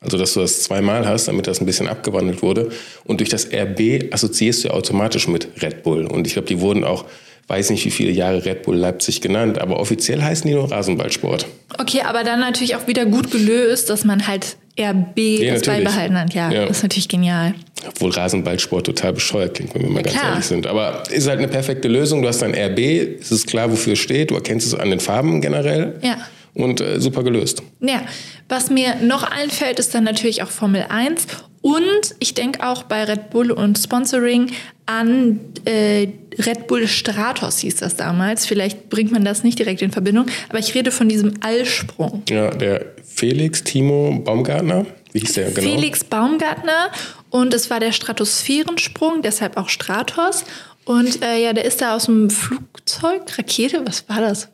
Also, 0.03 0.17
dass 0.17 0.33
du 0.33 0.41
das 0.41 0.63
zweimal 0.63 1.07
hast, 1.07 1.29
damit 1.29 1.47
das 1.47 1.61
ein 1.61 1.67
bisschen 1.67 1.87
abgewandelt 1.87 2.43
wurde. 2.43 2.71
Und 3.05 3.21
durch 3.21 3.29
das 3.29 3.49
RB 3.53 4.13
assoziierst 4.13 4.65
du 4.65 4.71
automatisch 4.71 5.29
mit 5.29 5.49
Red 5.63 5.83
Bull. 5.83 6.07
Und 6.07 6.27
ich 6.27 6.33
glaube, 6.33 6.49
die 6.49 6.61
wurden 6.61 6.85
auch, 6.85 7.05
weiß 7.51 7.71
nicht 7.71 7.85
wie 7.85 7.91
viele 7.91 8.13
Jahre 8.13 8.45
Red 8.45 8.63
Bull 8.63 8.77
Leipzig 8.77 9.21
genannt, 9.21 9.61
aber 9.61 9.81
offiziell 9.81 10.23
heißen 10.23 10.49
die 10.49 10.55
nur 10.55 10.71
Rasenballsport. 10.71 11.47
Okay, 11.79 12.03
aber 12.03 12.23
dann 12.23 12.39
natürlich 12.39 12.77
auch 12.77 12.87
wieder 12.87 13.07
gut 13.07 13.33
gelöst, 13.33 13.91
dass 13.91 14.05
man 14.05 14.29
halt 14.29 14.57
RB 14.79 15.19
ja, 15.19 15.55
das 15.55 15.63
beibehalten 15.63 16.19
hat. 16.19 16.33
Ja, 16.33 16.51
ja, 16.51 16.67
das 16.67 16.79
ist 16.79 16.83
natürlich 16.85 17.09
genial. 17.09 17.55
Obwohl 17.89 18.11
Rasenballsport 18.11 18.87
total 18.87 19.15
bescheuert 19.15 19.55
klingt, 19.55 19.75
wenn 19.75 19.83
wir 19.83 19.91
mal 19.91 19.99
ja, 19.99 20.03
ganz 20.05 20.17
klar. 20.17 20.31
ehrlich 20.31 20.47
sind. 20.47 20.67
Aber 20.69 21.03
ist 21.11 21.29
halt 21.29 21.39
eine 21.39 21.49
perfekte 21.49 21.89
Lösung. 21.89 22.23
Du 22.23 22.29
hast 22.29 22.41
ein 22.45 22.55
RB, 22.55 22.79
es 23.21 23.33
ist 23.33 23.49
klar, 23.49 23.71
wofür 23.71 23.95
es 23.95 23.99
steht. 23.99 24.31
Du 24.31 24.37
erkennst 24.37 24.69
es 24.69 24.75
an 24.75 24.91
den 24.91 25.01
Farben 25.01 25.41
generell. 25.41 25.99
Ja 26.03 26.19
und 26.53 26.81
äh, 26.81 27.01
super 27.01 27.23
gelöst. 27.23 27.63
Ja, 27.81 28.03
was 28.49 28.71
mir 28.71 28.97
noch 28.97 29.23
einfällt, 29.23 29.79
ist 29.79 29.95
dann 29.95 30.03
natürlich 30.05 30.43
auch 30.43 30.51
Formel 30.51 30.85
1 30.89 31.27
und 31.63 32.15
ich 32.21 32.35
denke 32.35 32.67
auch 32.67 32.85
bei 32.85 33.05
Red 33.05 33.31
Bull 33.31 33.51
und 33.51 33.79
Sponsoring 33.79 34.51
an 34.87 35.41
äh, 35.67 36.09
Red 36.39 36.67
Bull 36.67 36.89
Stratos 36.89 37.59
hieß 37.59 37.77
das 37.77 37.97
damals. 37.97 38.47
Vielleicht 38.47 38.89
bringt 38.89 39.13
man 39.13 39.25
das 39.25 39.45
nicht 39.45 39.59
direkt 39.59 39.83
in 39.83 39.91
Verbindung, 39.91 40.27
aber 40.49 40.59
ich 40.59 40.75
rede 40.75 40.91
von 40.91 41.09
diesem 41.09 41.35
Allsprung. 41.41 42.23
Ja, 42.29 42.51
der 42.51 42.87
Felix 43.05 43.63
Timo 43.63 44.21
Baumgartner. 44.25 44.87
Wie 45.13 45.21
hieß 45.21 45.35
der 45.35 45.51
genau? 45.51 45.69
Felix 45.69 46.05
Baumgartner 46.05 46.91
und 47.29 47.53
es 47.53 47.69
war 47.69 47.81
der 47.81 47.93
Stratosphärensprung, 47.93 49.23
deshalb 49.23 49.57
auch 49.57 49.69
Stratos. 49.69 50.45
Und 50.85 51.23
äh, 51.23 51.43
ja, 51.43 51.53
der 51.53 51.67
ist 51.67 51.83
da 51.83 51.95
aus 51.95 52.07
dem 52.07 52.31
Flugzeug, 52.31 53.23
Rakete, 53.37 53.83
was 53.85 54.09
war 54.09 54.21
das? 54.21 54.49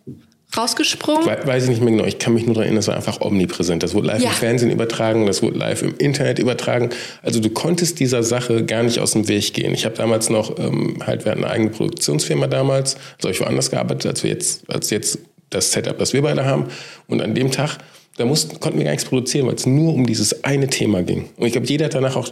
Rausgesprungen? 0.57 1.27
weiß 1.27 1.65
ich 1.65 1.71
nicht 1.71 1.83
mehr 1.83 1.93
genau. 1.93 2.05
Ich 2.05 2.19
kann 2.19 2.35
mich 2.35 2.45
nur 2.45 2.55
daran 2.55 2.65
erinnern, 2.65 2.79
das 2.79 2.89
war 2.89 2.97
einfach 2.97 3.21
omnipräsent. 3.21 3.83
Das 3.83 3.95
wurde 3.95 4.09
live 4.09 4.23
ja. 4.23 4.31
im 4.31 4.35
Fernsehen 4.35 4.71
übertragen, 4.71 5.27
das 5.27 5.43
wurde 5.43 5.59
live 5.59 5.83
im 5.83 5.95
Internet 5.97 6.39
übertragen. 6.39 6.91
Also 7.23 7.41
du 7.41 7.51
konntest 7.51 8.01
dieser 8.01 8.23
Sache 8.23 8.65
gar 8.65 8.83
nicht 8.83 8.99
aus 8.99 9.13
dem 9.13 9.29
Weg 9.29 9.55
gehen. 9.55 9.75
Ich 9.75 9.85
habe 9.85 9.97
damals 9.97 10.31
noch, 10.31 10.59
ähm, 10.59 11.03
halt, 11.07 11.25
wir 11.25 11.33
hatten 11.33 11.45
eine 11.45 11.53
eigene 11.53 11.71
Produktionsfirma 11.71 12.47
damals, 12.47 12.97
also 13.17 13.29
ich 13.29 13.41
woanders 13.41 13.71
gearbeitet, 13.71 14.07
als 14.07 14.23
wir 14.23 14.31
jetzt, 14.31 14.69
als 14.71 14.91
jetzt 14.91 15.19
das 15.51 15.73
Setup, 15.73 15.99
das 15.99 16.13
wir 16.13 16.23
beide 16.23 16.45
haben. 16.45 16.67
Und 17.07 17.23
an 17.23 17.35
dem 17.35 17.51
Tag, 17.51 17.79
da 18.17 18.25
mussten, 18.25 18.61
konnten 18.61 18.79
wir 18.79 18.85
gar 18.85 18.93
nichts 18.93 19.05
produzieren, 19.07 19.47
weil 19.47 19.55
es 19.55 19.67
nur 19.67 19.95
um 19.95 20.07
dieses 20.07 20.45
eine 20.45 20.69
Thema 20.69 21.03
ging. 21.03 21.29
Und 21.37 21.47
ich 21.47 21.53
glaube, 21.53 21.67
jeder 21.67 21.87
hat 21.87 21.95
danach 21.95 22.17
auch 22.17 22.29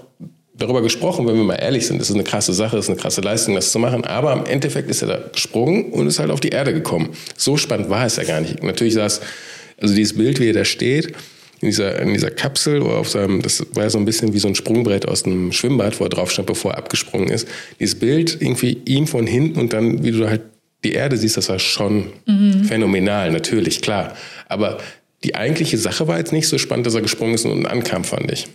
darüber 0.54 0.82
gesprochen, 0.82 1.26
wenn 1.26 1.36
wir 1.36 1.44
mal 1.44 1.56
ehrlich 1.56 1.86
sind. 1.86 2.00
Das 2.00 2.08
ist 2.08 2.14
eine 2.14 2.24
krasse 2.24 2.52
Sache, 2.52 2.76
das 2.76 2.86
ist 2.86 2.90
eine 2.90 2.98
krasse 2.98 3.20
Leistung, 3.20 3.54
das 3.54 3.72
zu 3.72 3.78
machen. 3.78 4.04
Aber 4.04 4.32
im 4.32 4.46
Endeffekt 4.46 4.88
ist 4.88 5.02
er 5.02 5.08
da 5.08 5.18
gesprungen 5.32 5.86
und 5.86 6.06
ist 6.06 6.18
halt 6.18 6.30
auf 6.30 6.40
die 6.40 6.50
Erde 6.50 6.72
gekommen. 6.72 7.10
So 7.36 7.56
spannend 7.56 7.90
war 7.90 8.06
es 8.06 8.16
ja 8.16 8.24
gar 8.24 8.40
nicht. 8.40 8.62
Natürlich 8.62 8.94
saß, 8.94 9.20
also 9.80 9.94
dieses 9.94 10.16
Bild, 10.16 10.38
wie 10.40 10.48
er 10.48 10.52
da 10.52 10.64
steht, 10.64 11.12
in 11.60 11.68
dieser, 11.68 11.98
in 12.00 12.12
dieser 12.12 12.30
Kapsel 12.30 12.82
oder 12.82 12.98
auf 12.98 13.08
seinem, 13.08 13.42
das 13.42 13.64
war 13.74 13.84
ja 13.84 13.90
so 13.90 13.98
ein 13.98 14.04
bisschen 14.04 14.32
wie 14.32 14.38
so 14.38 14.48
ein 14.48 14.54
Sprungbrett 14.54 15.08
aus 15.08 15.24
einem 15.24 15.50
Schwimmbad, 15.50 15.98
wo 15.98 16.04
er 16.04 16.10
drauf 16.10 16.30
stand, 16.30 16.46
bevor 16.46 16.72
er 16.72 16.78
abgesprungen 16.78 17.28
ist. 17.28 17.48
Dieses 17.80 17.98
Bild 17.98 18.36
irgendwie 18.40 18.78
ihm 18.84 19.06
von 19.06 19.26
hinten 19.26 19.58
und 19.58 19.72
dann, 19.72 20.04
wie 20.04 20.12
du 20.12 20.28
halt 20.28 20.42
die 20.84 20.92
Erde 20.92 21.16
siehst, 21.16 21.36
das 21.36 21.48
war 21.48 21.58
schon 21.58 22.12
mhm. 22.26 22.64
phänomenal, 22.64 23.32
natürlich, 23.32 23.80
klar. 23.80 24.14
Aber 24.48 24.78
die 25.24 25.34
eigentliche 25.34 25.78
Sache 25.78 26.06
war 26.06 26.18
jetzt 26.18 26.32
nicht 26.32 26.48
so 26.48 26.58
spannend, 26.58 26.86
dass 26.86 26.94
er 26.94 27.00
gesprungen 27.00 27.34
ist 27.34 27.46
und 27.46 27.66
ankam, 27.66 28.04
fand 28.04 28.30
ich. 28.30 28.46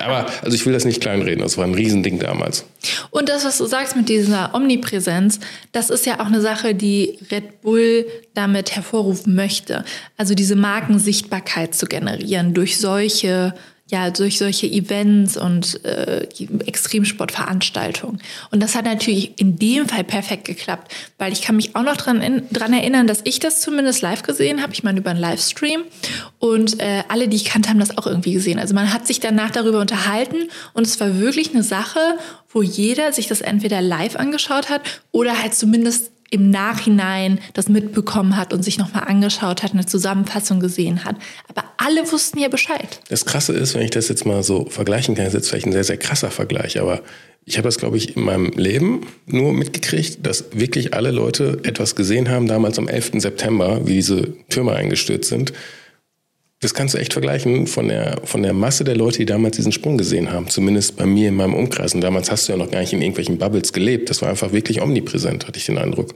Aber 0.00 0.26
also 0.42 0.54
ich 0.54 0.64
will 0.66 0.72
das 0.72 0.84
nicht 0.84 1.00
kleinreden, 1.00 1.42
das 1.42 1.56
war 1.56 1.64
ein 1.64 1.74
Riesending 1.74 2.18
damals. 2.18 2.64
Und 3.10 3.28
das, 3.28 3.44
was 3.44 3.58
du 3.58 3.66
sagst 3.66 3.96
mit 3.96 4.08
dieser 4.08 4.54
Omnipräsenz, 4.54 5.40
das 5.72 5.90
ist 5.90 6.06
ja 6.06 6.20
auch 6.20 6.26
eine 6.26 6.40
Sache, 6.40 6.74
die 6.74 7.18
Red 7.30 7.62
Bull 7.62 8.06
damit 8.34 8.76
hervorrufen 8.76 9.34
möchte. 9.34 9.84
Also 10.16 10.34
diese 10.34 10.56
Markensichtbarkeit 10.56 11.74
zu 11.74 11.86
generieren 11.86 12.54
durch 12.54 12.78
solche 12.78 13.54
ja, 13.90 14.10
durch 14.10 14.38
solche 14.38 14.66
Events 14.66 15.36
und 15.36 15.84
äh, 15.84 16.26
Extremsportveranstaltungen. 16.66 18.18
Und 18.50 18.62
das 18.62 18.74
hat 18.74 18.86
natürlich 18.86 19.38
in 19.38 19.58
dem 19.58 19.86
Fall 19.86 20.04
perfekt 20.04 20.46
geklappt, 20.46 20.94
weil 21.18 21.34
ich 21.34 21.42
kann 21.42 21.56
mich 21.56 21.76
auch 21.76 21.82
noch 21.82 21.98
dran, 21.98 22.42
dran 22.50 22.72
erinnern, 22.72 23.06
dass 23.06 23.20
ich 23.24 23.40
das 23.40 23.60
zumindest 23.60 24.00
live 24.00 24.22
gesehen 24.22 24.62
habe. 24.62 24.72
Ich 24.72 24.84
meine 24.84 25.00
über 25.00 25.10
einen 25.10 25.20
Livestream 25.20 25.82
und 26.38 26.80
äh, 26.80 27.02
alle, 27.08 27.28
die 27.28 27.36
ich 27.36 27.44
kannte, 27.44 27.68
haben 27.68 27.78
das 27.78 27.98
auch 27.98 28.06
irgendwie 28.06 28.32
gesehen. 28.32 28.58
Also 28.58 28.74
man 28.74 28.90
hat 28.90 29.06
sich 29.06 29.20
danach 29.20 29.50
darüber 29.50 29.80
unterhalten 29.80 30.48
und 30.72 30.86
es 30.86 30.98
war 30.98 31.18
wirklich 31.18 31.52
eine 31.52 31.62
Sache, 31.62 32.00
wo 32.48 32.62
jeder 32.62 33.12
sich 33.12 33.26
das 33.26 33.42
entweder 33.42 33.82
live 33.82 34.16
angeschaut 34.16 34.70
hat 34.70 34.80
oder 35.12 35.42
halt 35.42 35.54
zumindest 35.54 36.13
im 36.30 36.50
Nachhinein 36.50 37.38
das 37.52 37.68
mitbekommen 37.68 38.36
hat 38.36 38.52
und 38.52 38.62
sich 38.62 38.78
nochmal 38.78 39.04
angeschaut 39.04 39.62
hat, 39.62 39.72
eine 39.72 39.86
Zusammenfassung 39.86 40.60
gesehen 40.60 41.04
hat. 41.04 41.16
Aber 41.48 41.64
alle 41.76 42.10
wussten 42.10 42.38
ja 42.38 42.48
Bescheid. 42.48 43.00
Das 43.08 43.24
Krasse 43.24 43.52
ist, 43.52 43.74
wenn 43.74 43.82
ich 43.82 43.90
das 43.90 44.08
jetzt 44.08 44.26
mal 44.26 44.42
so 44.42 44.66
vergleichen 44.68 45.14
kann, 45.14 45.26
ist 45.26 45.34
jetzt 45.34 45.48
vielleicht 45.48 45.66
ein 45.66 45.72
sehr, 45.72 45.84
sehr 45.84 45.96
krasser 45.96 46.30
Vergleich, 46.30 46.80
aber 46.80 47.02
ich 47.46 47.58
habe 47.58 47.68
das, 47.68 47.78
glaube 47.78 47.98
ich, 47.98 48.16
in 48.16 48.22
meinem 48.22 48.48
Leben 48.52 49.06
nur 49.26 49.52
mitgekriegt, 49.52 50.26
dass 50.26 50.46
wirklich 50.52 50.94
alle 50.94 51.10
Leute 51.10 51.60
etwas 51.62 51.94
gesehen 51.94 52.30
haben, 52.30 52.48
damals 52.48 52.78
am 52.78 52.88
11. 52.88 53.12
September, 53.16 53.86
wie 53.86 53.94
diese 53.94 54.32
Türme 54.48 54.72
eingestürzt 54.72 55.28
sind 55.28 55.52
das 56.64 56.72
kannst 56.72 56.94
du 56.94 56.98
echt 56.98 57.12
vergleichen 57.12 57.66
von 57.66 57.88
der, 57.88 58.20
von 58.24 58.42
der 58.42 58.54
Masse 58.54 58.84
der 58.84 58.96
Leute, 58.96 59.18
die 59.18 59.26
damals 59.26 59.56
diesen 59.56 59.70
Sprung 59.70 59.98
gesehen 59.98 60.32
haben. 60.32 60.48
Zumindest 60.48 60.96
bei 60.96 61.04
mir 61.04 61.28
in 61.28 61.34
meinem 61.34 61.54
Umkreis. 61.54 61.94
Und 61.94 62.00
damals 62.00 62.30
hast 62.30 62.48
du 62.48 62.52
ja 62.52 62.58
noch 62.58 62.70
gar 62.70 62.80
nicht 62.80 62.92
in 62.94 63.02
irgendwelchen 63.02 63.36
Bubbles 63.36 63.72
gelebt. 63.72 64.08
Das 64.08 64.22
war 64.22 64.30
einfach 64.30 64.52
wirklich 64.52 64.80
omnipräsent, 64.80 65.46
hatte 65.46 65.58
ich 65.58 65.66
den 65.66 65.76
Eindruck. 65.76 66.14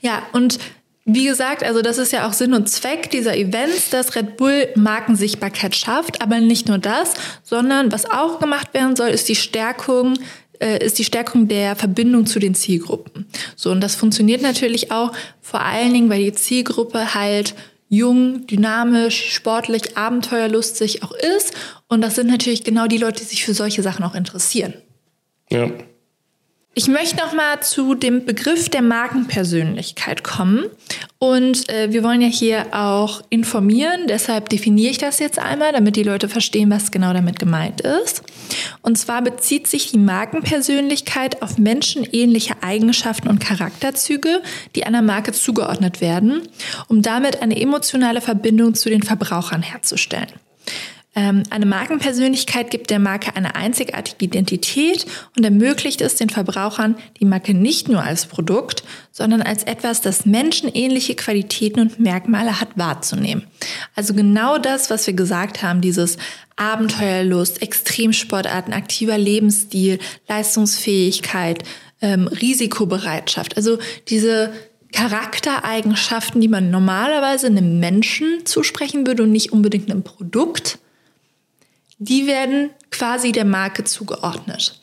Ja, 0.00 0.22
und 0.32 0.58
wie 1.04 1.24
gesagt, 1.24 1.64
also 1.64 1.82
das 1.82 1.98
ist 1.98 2.12
ja 2.12 2.28
auch 2.28 2.32
Sinn 2.32 2.54
und 2.54 2.68
Zweck 2.68 3.10
dieser 3.10 3.36
Events, 3.36 3.90
dass 3.90 4.14
Red 4.14 4.36
Bull 4.36 4.68
Markensichtbarkeit 4.76 5.74
schafft. 5.74 6.22
Aber 6.22 6.38
nicht 6.38 6.68
nur 6.68 6.78
das, 6.78 7.14
sondern 7.42 7.90
was 7.90 8.08
auch 8.08 8.38
gemacht 8.38 8.72
werden 8.72 8.94
soll, 8.94 9.08
ist 9.08 9.28
die 9.28 9.34
Stärkung 9.36 10.14
äh, 10.60 10.84
ist 10.84 10.98
die 10.98 11.04
Stärkung 11.04 11.48
der 11.48 11.74
Verbindung 11.74 12.26
zu 12.26 12.38
den 12.38 12.54
Zielgruppen. 12.54 13.26
So, 13.56 13.70
und 13.70 13.80
das 13.80 13.94
funktioniert 13.94 14.42
natürlich 14.42 14.92
auch 14.92 15.12
vor 15.40 15.62
allen 15.62 15.92
Dingen, 15.92 16.10
weil 16.10 16.22
die 16.22 16.32
Zielgruppe 16.32 17.14
halt 17.14 17.54
jung, 17.90 18.46
dynamisch, 18.46 19.34
sportlich, 19.34 19.98
abenteuerlustig 19.98 21.02
auch 21.02 21.12
ist. 21.12 21.52
Und 21.88 22.00
das 22.00 22.14
sind 22.14 22.28
natürlich 22.28 22.64
genau 22.64 22.86
die 22.86 22.96
Leute, 22.96 23.18
die 23.18 23.28
sich 23.28 23.44
für 23.44 23.52
solche 23.52 23.82
Sachen 23.82 24.04
auch 24.04 24.14
interessieren. 24.14 24.72
Ja. 25.50 25.68
Ich 26.72 26.86
möchte 26.86 27.16
noch 27.16 27.32
mal 27.32 27.60
zu 27.60 27.96
dem 27.96 28.24
Begriff 28.24 28.68
der 28.68 28.80
Markenpersönlichkeit 28.80 30.22
kommen. 30.22 30.66
Und 31.18 31.68
äh, 31.68 31.92
wir 31.92 32.04
wollen 32.04 32.22
ja 32.22 32.28
hier 32.28 32.66
auch 32.72 33.22
informieren, 33.28 34.06
deshalb 34.08 34.48
definiere 34.48 34.92
ich 34.92 34.98
das 34.98 35.18
jetzt 35.18 35.40
einmal, 35.40 35.72
damit 35.72 35.96
die 35.96 36.04
Leute 36.04 36.28
verstehen, 36.28 36.70
was 36.70 36.92
genau 36.92 37.12
damit 37.12 37.40
gemeint 37.40 37.80
ist. 37.80 38.22
Und 38.82 38.98
zwar 38.98 39.20
bezieht 39.20 39.66
sich 39.66 39.90
die 39.90 39.98
Markenpersönlichkeit 39.98 41.42
auf 41.42 41.58
menschenähnliche 41.58 42.54
Eigenschaften 42.62 43.28
und 43.28 43.40
Charakterzüge, 43.40 44.40
die 44.76 44.84
einer 44.84 45.02
Marke 45.02 45.32
zugeordnet 45.32 46.00
werden, 46.00 46.42
um 46.86 47.02
damit 47.02 47.42
eine 47.42 47.60
emotionale 47.60 48.20
Verbindung 48.20 48.74
zu 48.74 48.90
den 48.90 49.02
Verbrauchern 49.02 49.62
herzustellen. 49.62 50.30
Ähm, 51.16 51.42
eine 51.50 51.66
Markenpersönlichkeit 51.66 52.70
gibt 52.70 52.90
der 52.90 53.00
Marke 53.00 53.34
eine 53.34 53.56
einzigartige 53.56 54.24
Identität 54.24 55.06
und 55.36 55.42
ermöglicht 55.42 56.00
es 56.00 56.14
den 56.14 56.30
Verbrauchern, 56.30 56.96
die 57.18 57.24
Marke 57.24 57.52
nicht 57.52 57.88
nur 57.88 58.02
als 58.02 58.26
Produkt, 58.26 58.84
sondern 59.10 59.42
als 59.42 59.64
etwas, 59.64 60.02
das 60.02 60.24
menschenähnliche 60.24 61.16
Qualitäten 61.16 61.80
und 61.80 61.98
Merkmale 61.98 62.60
hat, 62.60 62.68
wahrzunehmen. 62.76 63.44
Also 63.96 64.14
genau 64.14 64.58
das, 64.58 64.88
was 64.88 65.04
wir 65.08 65.14
gesagt 65.14 65.64
haben, 65.64 65.80
dieses 65.80 66.16
Abenteuerlust, 66.54 67.60
Extremsportarten, 67.60 68.72
aktiver 68.72 69.18
Lebensstil, 69.18 69.98
Leistungsfähigkeit, 70.28 71.64
ähm, 72.02 72.28
Risikobereitschaft. 72.28 73.56
Also 73.56 73.78
diese 74.08 74.52
Charaktereigenschaften, 74.92 76.40
die 76.40 76.48
man 76.48 76.70
normalerweise 76.70 77.48
einem 77.48 77.80
Menschen 77.80 78.44
zusprechen 78.44 79.06
würde 79.08 79.24
und 79.24 79.32
nicht 79.32 79.52
unbedingt 79.52 79.90
einem 79.90 80.02
Produkt, 80.04 80.78
die 82.00 82.26
werden 82.26 82.70
quasi 82.90 83.30
der 83.30 83.44
Marke 83.44 83.84
zugeordnet. 83.84 84.80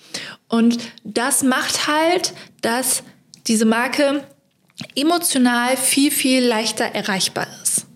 Und 0.47 0.77
das 1.03 1.43
macht 1.43 1.87
halt, 1.87 2.33
dass 2.61 3.03
diese 3.47 3.65
Marke 3.65 4.23
emotional 4.95 5.75
viel, 5.75 6.11
viel 6.11 6.45
leichter 6.45 6.85
erreichbar 6.85 7.47
ist. 7.63 7.87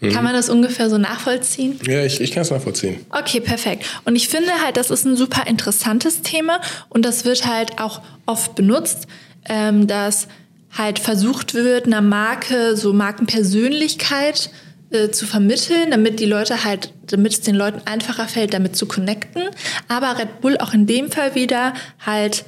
Mhm. 0.00 0.12
Kann 0.12 0.22
man 0.22 0.34
das 0.34 0.50
ungefähr 0.50 0.90
so 0.90 0.98
nachvollziehen? 0.98 1.80
Ja, 1.86 2.04
ich, 2.04 2.20
ich 2.20 2.30
kann 2.30 2.42
es 2.42 2.50
nachvollziehen. 2.50 3.04
Okay, 3.10 3.40
perfekt. 3.40 3.84
Und 4.04 4.16
ich 4.16 4.28
finde 4.28 4.52
halt, 4.62 4.76
das 4.76 4.90
ist 4.90 5.06
ein 5.06 5.16
super 5.16 5.46
interessantes 5.46 6.20
Thema 6.20 6.60
und 6.90 7.04
das 7.04 7.24
wird 7.24 7.46
halt 7.46 7.80
auch 7.80 8.02
oft 8.26 8.54
benutzt, 8.54 9.06
ähm, 9.48 9.86
dass 9.86 10.28
halt 10.76 10.98
versucht 10.98 11.54
wird, 11.54 11.86
einer 11.86 12.02
Marke 12.02 12.76
so 12.76 12.92
Markenpersönlichkeit 12.92 14.46
äh, 14.46 14.67
zu 15.10 15.26
vermitteln, 15.26 15.90
damit 15.90 16.20
die 16.20 16.26
Leute 16.26 16.64
halt, 16.64 16.92
damit 17.06 17.32
es 17.32 17.40
den 17.42 17.54
Leuten 17.54 17.82
einfacher 17.84 18.26
fällt, 18.26 18.54
damit 18.54 18.76
zu 18.76 18.86
connecten. 18.86 19.42
Aber 19.88 20.18
Red 20.18 20.40
Bull 20.40 20.56
auch 20.58 20.72
in 20.72 20.86
dem 20.86 21.10
Fall 21.10 21.34
wieder 21.34 21.74
halt 22.04 22.44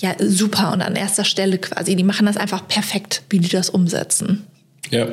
ja 0.00 0.14
super 0.18 0.72
und 0.72 0.82
an 0.82 0.96
erster 0.96 1.24
Stelle 1.24 1.58
quasi. 1.58 1.96
Die 1.96 2.04
machen 2.04 2.26
das 2.26 2.36
einfach 2.36 2.66
perfekt, 2.68 3.22
wie 3.30 3.38
die 3.38 3.48
das 3.48 3.70
umsetzen. 3.70 4.46
Ja. 4.90 5.08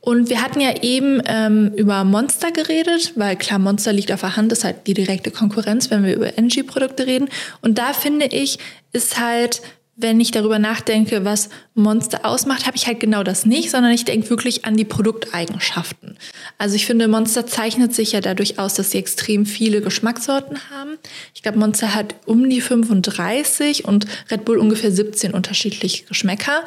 Und 0.00 0.30
wir 0.30 0.40
hatten 0.40 0.60
ja 0.60 0.82
eben 0.82 1.20
ähm, 1.26 1.72
über 1.76 2.04
Monster 2.04 2.50
geredet, 2.50 3.12
weil 3.16 3.36
klar, 3.36 3.58
Monster 3.58 3.92
liegt 3.92 4.10
auf 4.12 4.20
der 4.20 4.36
Hand, 4.36 4.52
ist 4.52 4.64
halt 4.64 4.86
die 4.86 4.94
direkte 4.94 5.30
Konkurrenz, 5.30 5.90
wenn 5.90 6.04
wir 6.04 6.14
über 6.14 6.38
Energy-Produkte 6.38 7.06
reden. 7.06 7.28
Und 7.60 7.78
da 7.78 7.92
finde 7.92 8.26
ich, 8.26 8.58
ist 8.92 9.20
halt 9.20 9.60
wenn 10.00 10.20
ich 10.20 10.30
darüber 10.30 10.60
nachdenke, 10.60 11.24
was 11.24 11.48
Monster 11.74 12.24
ausmacht, 12.24 12.66
habe 12.66 12.76
ich 12.76 12.86
halt 12.86 13.00
genau 13.00 13.24
das 13.24 13.44
nicht, 13.44 13.70
sondern 13.70 13.90
ich 13.90 14.04
denke 14.04 14.30
wirklich 14.30 14.64
an 14.64 14.76
die 14.76 14.84
Produkteigenschaften. 14.84 16.16
Also 16.56 16.76
ich 16.76 16.86
finde, 16.86 17.08
Monster 17.08 17.46
zeichnet 17.46 17.92
sich 17.92 18.12
ja 18.12 18.20
dadurch 18.20 18.60
aus, 18.60 18.74
dass 18.74 18.92
sie 18.92 18.98
extrem 18.98 19.44
viele 19.44 19.80
Geschmackssorten 19.80 20.70
haben. 20.70 20.98
Ich 21.34 21.42
glaube, 21.42 21.58
Monster 21.58 21.96
hat 21.96 22.14
um 22.26 22.48
die 22.48 22.60
35 22.60 23.86
und 23.86 24.06
Red 24.30 24.44
Bull 24.44 24.58
ungefähr 24.58 24.92
17 24.92 25.34
unterschiedliche 25.34 26.04
Geschmäcker. 26.04 26.62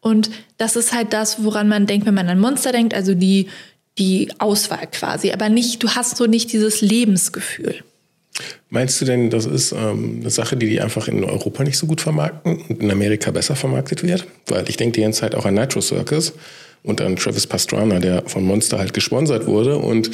Und 0.00 0.30
das 0.56 0.76
ist 0.76 0.92
halt 0.92 1.12
das, 1.12 1.42
woran 1.42 1.68
man 1.68 1.86
denkt, 1.86 2.06
wenn 2.06 2.14
man 2.14 2.28
an 2.28 2.38
Monster 2.38 2.70
denkt, 2.70 2.94
also 2.94 3.14
die, 3.14 3.48
die 3.98 4.30
Auswahl 4.38 4.86
quasi. 4.92 5.32
Aber 5.32 5.48
nicht, 5.48 5.82
du 5.82 5.90
hast 5.90 6.16
so 6.16 6.26
nicht 6.26 6.52
dieses 6.52 6.82
Lebensgefühl. 6.82 7.82
Meinst 8.68 9.00
du 9.00 9.04
denn, 9.04 9.30
das 9.30 9.46
ist 9.46 9.72
ähm, 9.72 10.18
eine 10.20 10.30
Sache, 10.30 10.56
die 10.56 10.68
die 10.68 10.80
einfach 10.80 11.08
in 11.08 11.24
Europa 11.24 11.64
nicht 11.64 11.78
so 11.78 11.86
gut 11.86 12.00
vermarkten 12.00 12.58
und 12.68 12.82
in 12.82 12.90
Amerika 12.90 13.30
besser 13.30 13.56
vermarktet 13.56 14.02
wird? 14.02 14.26
Weil 14.46 14.68
ich 14.68 14.76
denke 14.76 14.96
die 14.96 15.02
ganze 15.02 15.20
Zeit 15.20 15.34
auch 15.34 15.46
an 15.46 15.54
Nitro 15.54 15.80
Circus 15.80 16.32
und 16.82 17.00
an 17.00 17.16
Travis 17.16 17.46
Pastrana, 17.46 17.98
der 17.98 18.22
von 18.26 18.44
Monster 18.44 18.78
halt 18.78 18.92
gesponsert 18.92 19.46
wurde. 19.46 19.78
Und 19.78 20.10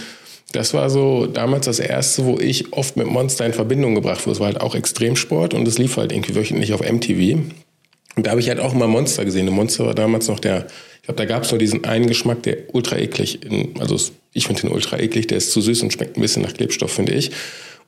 das 0.53 0.75
war 0.75 0.91
so 0.91 1.27
damals 1.27 1.67
das 1.67 1.79
erste, 1.79 2.25
wo 2.25 2.39
ich 2.39 2.73
oft 2.73 2.97
mit 2.97 3.07
Monster 3.07 3.47
in 3.47 3.53
Verbindung 3.53 3.95
gebracht 3.95 4.27
wurde. 4.27 4.35
Es 4.35 4.41
war 4.41 4.47
halt 4.47 4.61
auch 4.61 4.75
Extremsport 4.75 5.55
und 5.55 5.67
es 5.67 5.79
lief 5.79 5.97
halt 5.97 6.13
irgendwie 6.13 6.35
wöchentlich 6.35 6.73
auf 6.73 6.81
MTV. 6.81 7.39
Und 8.15 8.27
da 8.27 8.31
habe 8.31 8.41
ich 8.41 8.49
halt 8.49 8.61
auch 8.61 8.75
immer 8.75 8.87
Monster 8.87 9.25
gesehen. 9.25 9.49
Und 9.49 9.55
Monster 9.55 9.87
war 9.87 9.95
damals 9.95 10.29
noch 10.29 10.41
der, 10.41 10.67
ich 10.97 11.03
glaube, 11.07 11.19
da 11.19 11.25
gab 11.25 11.45
es 11.45 11.51
nur 11.51 11.59
diesen 11.59 11.85
einen 11.85 12.07
Geschmack, 12.07 12.43
der 12.43 12.75
ultra 12.75 12.99
eklig, 12.99 13.41
also 13.79 13.99
ich 14.35 14.47
finde 14.47 14.63
den 14.63 14.71
ultra 14.71 14.99
eklig, 14.99 15.27
der 15.27 15.39
ist 15.39 15.53
zu 15.53 15.61
süß 15.61 15.83
und 15.83 15.93
schmeckt 15.93 16.17
ein 16.17 16.21
bisschen 16.21 16.43
nach 16.43 16.55
Klebstoff, 16.55 16.93
finde 16.93 17.13
ich. 17.13 17.31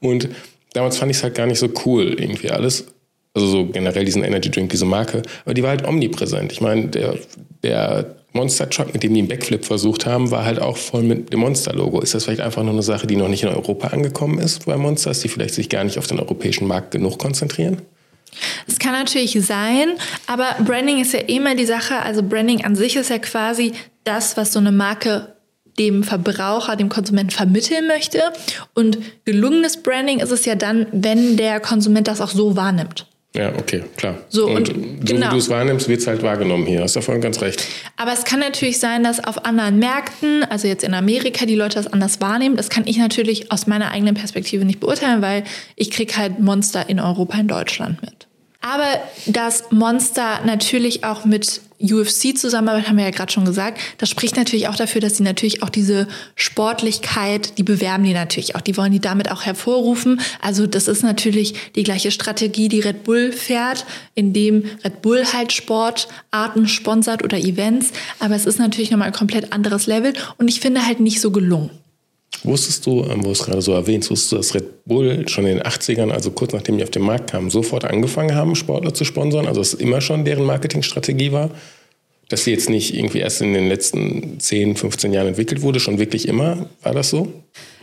Und 0.05 0.29
damals 0.73 0.99
fand 0.99 1.11
ich 1.11 1.19
es 1.19 1.23
halt 1.23 1.35
gar 1.35 1.47
nicht 1.47 1.59
so 1.59 1.69
cool, 1.85 2.17
irgendwie 2.19 2.51
alles. 2.51 2.87
Also 3.35 3.49
so 3.49 3.67
generell 3.67 4.05
diesen 4.05 4.23
Energy 4.23 4.51
Drink, 4.51 4.71
diese 4.71 4.85
Marke. 4.85 5.23
Aber 5.45 5.55
die 5.55 5.63
war 5.63 5.71
halt 5.71 5.87
omnipräsent. 5.87 6.53
Ich 6.53 6.61
meine, 6.61 6.87
der, 6.89 7.19
der 7.65 8.15
Monster 8.33 8.69
Truck, 8.69 8.93
mit 8.93 9.03
dem 9.03 9.15
die 9.15 9.21
einen 9.21 9.29
Backflip 9.29 9.65
versucht 9.65 10.07
haben, 10.07 10.31
war 10.31 10.45
halt 10.45 10.61
auch 10.61 10.77
voll 10.77 11.03
mit 11.03 11.33
dem 11.33 11.41
Monster-Logo. 11.41 12.01
Ist 12.01 12.15
das 12.15 12.25
vielleicht 12.25 12.41
einfach 12.41 12.63
nur 12.63 12.73
eine 12.73 12.83
Sache, 12.83 13.07
die 13.07 13.17
noch 13.17 13.29
nicht 13.29 13.43
in 13.43 13.49
Europa 13.49 13.89
angekommen 13.89 14.39
ist 14.39 14.67
bei 14.67 14.77
Monsters, 14.77 15.21
die 15.21 15.29
vielleicht 15.29 15.55
sich 15.55 15.69
gar 15.69 15.85
nicht 15.85 15.99
auf 15.99 16.07
den 16.07 16.21
europäischen 16.21 16.69
Markt 16.69 16.91
genug 16.93 17.19
konzentrieren? 17.19 17.83
Es 18.67 18.79
kann 18.79 18.93
natürlich 18.93 19.41
sein, 19.45 19.95
aber 20.27 20.57
Branding 20.65 21.01
ist 21.01 21.13
ja 21.13 21.21
immer 21.21 21.55
die 21.55 21.67
Sache. 21.67 21.97
Also 22.03 22.23
Branding 22.23 22.65
an 22.65 22.75
sich 22.75 22.97
ist 22.97 23.11
ja 23.11 23.19
quasi 23.19 23.73
das, 24.03 24.37
was 24.37 24.53
so 24.53 24.59
eine 24.59 24.73
Marke 24.73 25.34
dem 25.79 26.05
Verbraucher, 26.05 26.77
dem 26.77 26.89
Konsument 26.89 27.33
vermitteln 27.33 27.87
möchte. 27.87 28.21
Und 28.75 28.99
gelungenes 29.25 29.83
Branding 29.83 30.21
ist 30.21 30.31
es 30.31 30.45
ja 30.45 30.55
dann, 30.55 30.87
wenn 30.93 31.37
der 31.37 31.61
Konsument 31.61 32.09
das 32.09 32.21
auch 32.21 32.31
so 32.31 32.57
wahrnimmt. 32.57 33.07
Ja, 33.37 33.53
okay, 33.59 33.83
klar. 33.97 34.19
So, 34.29 34.47
und, 34.47 34.69
und 34.69 34.77
so 35.09 35.15
genau. 35.15 35.27
wie 35.27 35.31
du 35.31 35.37
es 35.39 35.49
wahrnimmst, 35.49 35.89
wird 35.89 36.01
es 36.01 36.07
halt 36.07 36.23
wahrgenommen 36.23 36.67
hier. 36.67 36.83
Hast 36.83 36.95
du 36.95 37.01
voll 37.01 37.19
ganz 37.19 37.41
recht. 37.41 37.65
Aber 37.97 38.13
es 38.13 38.25
kann 38.25 38.39
natürlich 38.39 38.79
sein, 38.79 39.03
dass 39.03 39.25
auf 39.25 39.45
anderen 39.45 39.81
Märkten, 39.81 40.45
also 40.45 40.69
jetzt 40.69 40.85
in 40.85 40.95
Amerika, 40.95 41.45
die 41.45 41.57
Leute 41.57 41.75
das 41.75 41.93
anders 41.93 42.21
wahrnehmen. 42.21 42.55
Das 42.57 42.71
kann 42.71 42.87
ich 42.87 42.97
natürlich 42.97 43.51
aus 43.51 43.67
meiner 43.67 43.91
eigenen 43.91 44.15
Perspektive 44.15 44.65
nicht 44.65 44.79
beurteilen, 44.79 45.21
weil 45.21 45.43
ich 45.75 45.91
kriege 45.91 46.17
halt 46.17 46.39
Monster 46.39 46.89
in 46.89 47.01
Europa, 47.01 47.37
in 47.37 47.49
Deutschland 47.49 48.01
mit. 48.03 48.29
Aber 48.61 49.01
dass 49.27 49.73
Monster 49.73 50.41
natürlich 50.47 51.03
auch 51.03 51.25
mit 51.25 51.61
UFC 51.93 52.37
zusammenarbeitet, 52.37 52.89
haben 52.89 52.97
wir 52.97 53.05
ja 53.05 53.11
gerade 53.11 53.33
schon 53.33 53.45
gesagt, 53.45 53.81
das 53.99 54.09
spricht 54.09 54.37
natürlich 54.37 54.69
auch 54.69 54.77
dafür, 54.77 55.01
dass 55.01 55.17
sie 55.17 55.23
natürlich 55.23 55.63
auch 55.63 55.69
diese 55.69 56.09
Sportlichkeit, 56.35 57.59
die 57.59 57.63
bewerben 57.63 58.05
die 58.05 58.13
natürlich 58.13 58.57
auch, 58.57 58.61
die 58.61 58.77
wollen 58.77 58.93
die 58.93 59.01
damit 59.01 59.31
auch 59.31 59.43
hervorrufen. 59.43 60.21
Also 60.41 60.67
das 60.67 60.89
ist 60.89 61.03
natürlich 61.03 61.73
die 61.75 61.83
gleiche 61.83 62.11
Strategie, 62.11 62.69
die 62.69 62.81
Red 62.81 63.05
Bull 63.05 63.33
fährt, 63.33 63.85
indem 64.15 64.65
Red 64.85 65.03
Bull 65.03 65.25
halt 65.33 65.53
Sportarten 65.53 66.69
sponsert 66.69 67.23
oder 67.23 67.39
Events. 67.39 67.91
Aber 68.21 68.35
es 68.35 68.47
ist 68.47 68.59
natürlich 68.59 68.91
nochmal 68.91 69.09
ein 69.09 69.15
komplett 69.15 69.53
anderes 69.53 69.87
Level 69.87 70.13
und 70.39 70.49
ich 70.49 70.61
finde 70.61 70.87
halt 70.87 71.01
nicht 71.01 71.21
so 71.21 71.31
gelungen. 71.31 71.71
Wusstest 72.45 72.85
du, 72.85 73.03
ähm, 73.05 73.21
wo 73.21 73.29
du 73.29 73.31
es 73.31 73.43
gerade 73.43 73.63
so 73.63 73.73
erwähnst, 73.73 74.11
wusstest 74.11 74.33
du, 74.33 74.37
dass 74.37 74.55
Red 74.55 74.85
Bull 74.85 75.27
schon 75.29 75.47
in 75.47 75.57
den 75.57 75.67
80ern, 75.67 76.11
also 76.11 76.31
kurz 76.31 76.53
nachdem 76.53 76.77
die 76.77 76.85
auf 76.85 76.91
den 76.91 77.03
Markt 77.03 77.31
kamen, 77.31 77.51
sofort 77.51 77.85
angefangen 77.85 78.35
haben, 78.35 78.55
Sportler 78.55 78.93
zu 78.93 79.05
sponsern? 79.05 79.47
Also 79.47 79.61
dass 79.61 79.73
es 79.73 79.81
immer 79.81 80.01
schon 80.01 80.25
deren 80.25 80.45
Marketingstrategie 80.45 81.33
war? 81.33 81.51
Dass 82.29 82.45
sie 82.45 82.53
jetzt 82.53 82.69
nicht 82.69 82.95
irgendwie 82.95 83.19
erst 83.19 83.41
in 83.41 83.55
den 83.55 83.69
letzten 83.69 84.39
10, 84.41 84.77
15 84.77 85.13
Jahren 85.13 85.29
entwickelt 85.29 85.63
wurde, 85.63 85.81
schon 85.81 85.99
wirklich 85.99 86.29
immer? 86.29 86.69
War 86.83 86.95
das 86.95 87.11
so? 87.11 87.33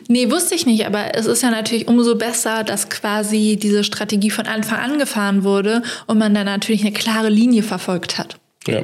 Nee, 0.07 0.29
wusste 0.29 0.55
ich 0.55 0.65
nicht, 0.65 0.85
aber 0.85 1.15
es 1.15 1.25
ist 1.25 1.41
ja 1.41 1.51
natürlich 1.51 1.87
umso 1.87 2.15
besser, 2.15 2.63
dass 2.63 2.89
quasi 2.89 3.57
diese 3.61 3.83
Strategie 3.83 4.29
von 4.29 4.45
Anfang 4.45 4.79
an 4.79 4.99
gefahren 4.99 5.43
wurde 5.43 5.83
und 6.07 6.17
man 6.17 6.33
dann 6.33 6.45
natürlich 6.45 6.81
eine 6.81 6.91
klare 6.91 7.29
Linie 7.29 7.63
verfolgt 7.63 8.17
hat. 8.17 8.37
Ja. 8.67 8.83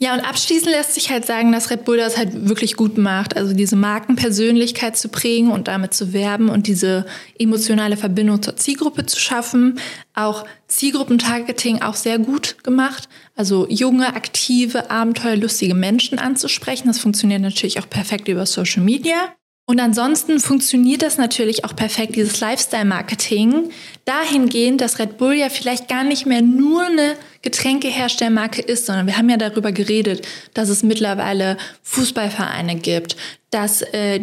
Ja, 0.00 0.12
und 0.14 0.20
abschließend 0.20 0.70
lässt 0.70 0.94
sich 0.94 1.10
halt 1.10 1.24
sagen, 1.24 1.52
dass 1.52 1.70
Red 1.70 1.84
Bull 1.84 1.96
das 1.96 2.16
halt 2.16 2.48
wirklich 2.48 2.74
gut 2.74 2.98
macht. 2.98 3.36
Also 3.36 3.54
diese 3.54 3.76
Markenpersönlichkeit 3.76 4.96
zu 4.96 5.08
prägen 5.08 5.52
und 5.52 5.68
damit 5.68 5.94
zu 5.94 6.12
werben 6.12 6.48
und 6.48 6.66
diese 6.66 7.06
emotionale 7.38 7.96
Verbindung 7.96 8.42
zur 8.42 8.56
Zielgruppe 8.56 9.06
zu 9.06 9.20
schaffen. 9.20 9.78
Auch 10.14 10.44
Zielgruppentargeting 10.66 11.82
auch 11.82 11.94
sehr 11.94 12.18
gut 12.18 12.62
gemacht. 12.64 13.08
Also 13.36 13.68
junge, 13.68 14.14
aktive, 14.14 14.90
abenteuerlustige 14.90 15.74
Menschen 15.74 16.18
anzusprechen. 16.18 16.88
Das 16.88 16.98
funktioniert 16.98 17.42
natürlich 17.42 17.78
auch 17.78 17.88
perfekt 17.88 18.26
über 18.26 18.46
Social 18.46 18.82
Media. 18.82 19.34
Und 19.66 19.80
ansonsten 19.80 20.40
funktioniert 20.40 21.00
das 21.00 21.16
natürlich 21.16 21.64
auch 21.64 21.74
perfekt, 21.74 22.16
dieses 22.16 22.38
Lifestyle-Marketing, 22.40 23.70
dahingehend, 24.04 24.82
dass 24.82 24.98
Red 24.98 25.16
Bull 25.16 25.34
ja 25.34 25.48
vielleicht 25.48 25.88
gar 25.88 26.04
nicht 26.04 26.26
mehr 26.26 26.42
nur 26.42 26.82
eine 26.82 27.14
Getränkeherstellmarke 27.40 28.60
ist, 28.60 28.84
sondern 28.84 29.06
wir 29.06 29.16
haben 29.16 29.30
ja 29.30 29.38
darüber 29.38 29.72
geredet, 29.72 30.26
dass 30.52 30.68
es 30.68 30.82
mittlerweile 30.82 31.56
Fußballvereine 31.82 32.76
gibt, 32.76 33.16
dass 33.50 33.80
äh, 33.80 34.20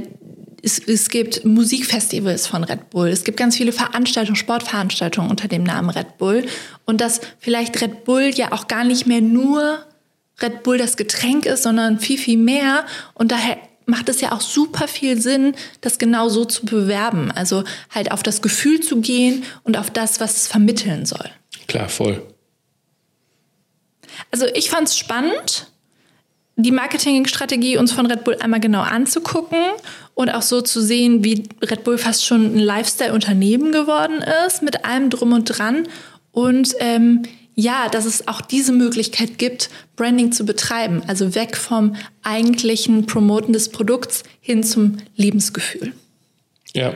es, 0.62 0.78
es 0.78 1.10
gibt 1.10 1.44
Musikfestivals 1.44 2.46
von 2.46 2.64
Red 2.64 2.92
Bull. 2.92 3.10
Es 3.10 3.24
gibt 3.24 3.38
ganz 3.38 3.58
viele 3.58 3.72
Veranstaltungen, 3.72 4.36
Sportveranstaltungen 4.36 5.32
unter 5.32 5.48
dem 5.48 5.64
Namen 5.64 5.90
Red 5.90 6.20
Bull. 6.20 6.46
Und 6.86 7.02
dass 7.02 7.20
vielleicht 7.40 7.82
Red 7.82 8.04
Bull 8.04 8.32
ja 8.36 8.52
auch 8.52 8.68
gar 8.68 8.84
nicht 8.84 9.08
mehr 9.08 9.22
nur 9.22 9.80
Red 10.40 10.62
Bull 10.62 10.78
das 10.78 10.98
Getränk 10.98 11.48
ist, 11.48 11.64
sondern 11.64 12.00
viel, 12.00 12.20
viel 12.20 12.38
mehr. 12.38 12.86
Und 13.16 13.32
daher 13.32 13.58
macht 13.92 14.10
es 14.10 14.22
ja 14.22 14.32
auch 14.32 14.42
super 14.42 14.88
viel 14.88 15.22
Sinn, 15.22 15.54
das 15.82 16.00
genau 16.00 16.30
so 16.30 16.46
zu 16.46 16.66
bewerben. 16.66 17.30
Also 17.30 17.64
halt 17.92 18.12
auf 18.12 18.24
das 18.24 18.42
Gefühl 18.42 18.80
zu 18.80 19.02
gehen 19.02 19.44
und 19.64 19.78
auf 19.78 19.92
das, 19.92 20.20
was 20.20 20.38
es 20.38 20.48
vermitteln 20.48 21.06
soll. 21.06 21.30
Klar, 21.68 21.90
voll. 21.90 22.24
Also 24.32 24.48
ich 24.56 24.70
fand 24.70 24.88
es 24.88 24.98
spannend, 24.98 25.68
die 26.56 26.72
Marketingstrategie 26.72 27.78
uns 27.78 27.92
von 27.92 28.06
Red 28.06 28.24
Bull 28.24 28.38
einmal 28.40 28.60
genau 28.60 28.82
anzugucken 28.82 29.60
und 30.16 30.30
auch 30.30 30.42
so 30.42 30.62
zu 30.62 30.82
sehen, 30.82 31.24
wie 31.24 31.44
Red 31.62 31.84
Bull 31.84 31.98
fast 31.98 32.26
schon 32.26 32.56
ein 32.56 32.60
Lifestyle-Unternehmen 32.60 33.72
geworden 33.72 34.24
ist, 34.48 34.62
mit 34.62 34.86
allem 34.86 35.10
drum 35.10 35.34
und 35.34 35.46
dran. 35.46 35.88
Und 36.32 36.76
ähm, 36.80 37.24
ja, 37.56 37.90
dass 37.90 38.06
es 38.06 38.28
auch 38.28 38.42
diese 38.42 38.72
Möglichkeit 38.72 39.38
gibt, 39.38 39.70
Branding 39.96 40.32
zu 40.32 40.46
betreiben. 40.46 41.04
Also 41.08 41.36
weg 41.36 41.58
vom 41.58 41.96
eigentlichen 42.24 43.06
Promoten 43.06 43.54
des 43.54 43.70
Produkts 43.70 44.24
hin 44.40 44.64
zum 44.64 44.98
Lebensgefühl. 45.16 45.94
Ja. 46.74 46.94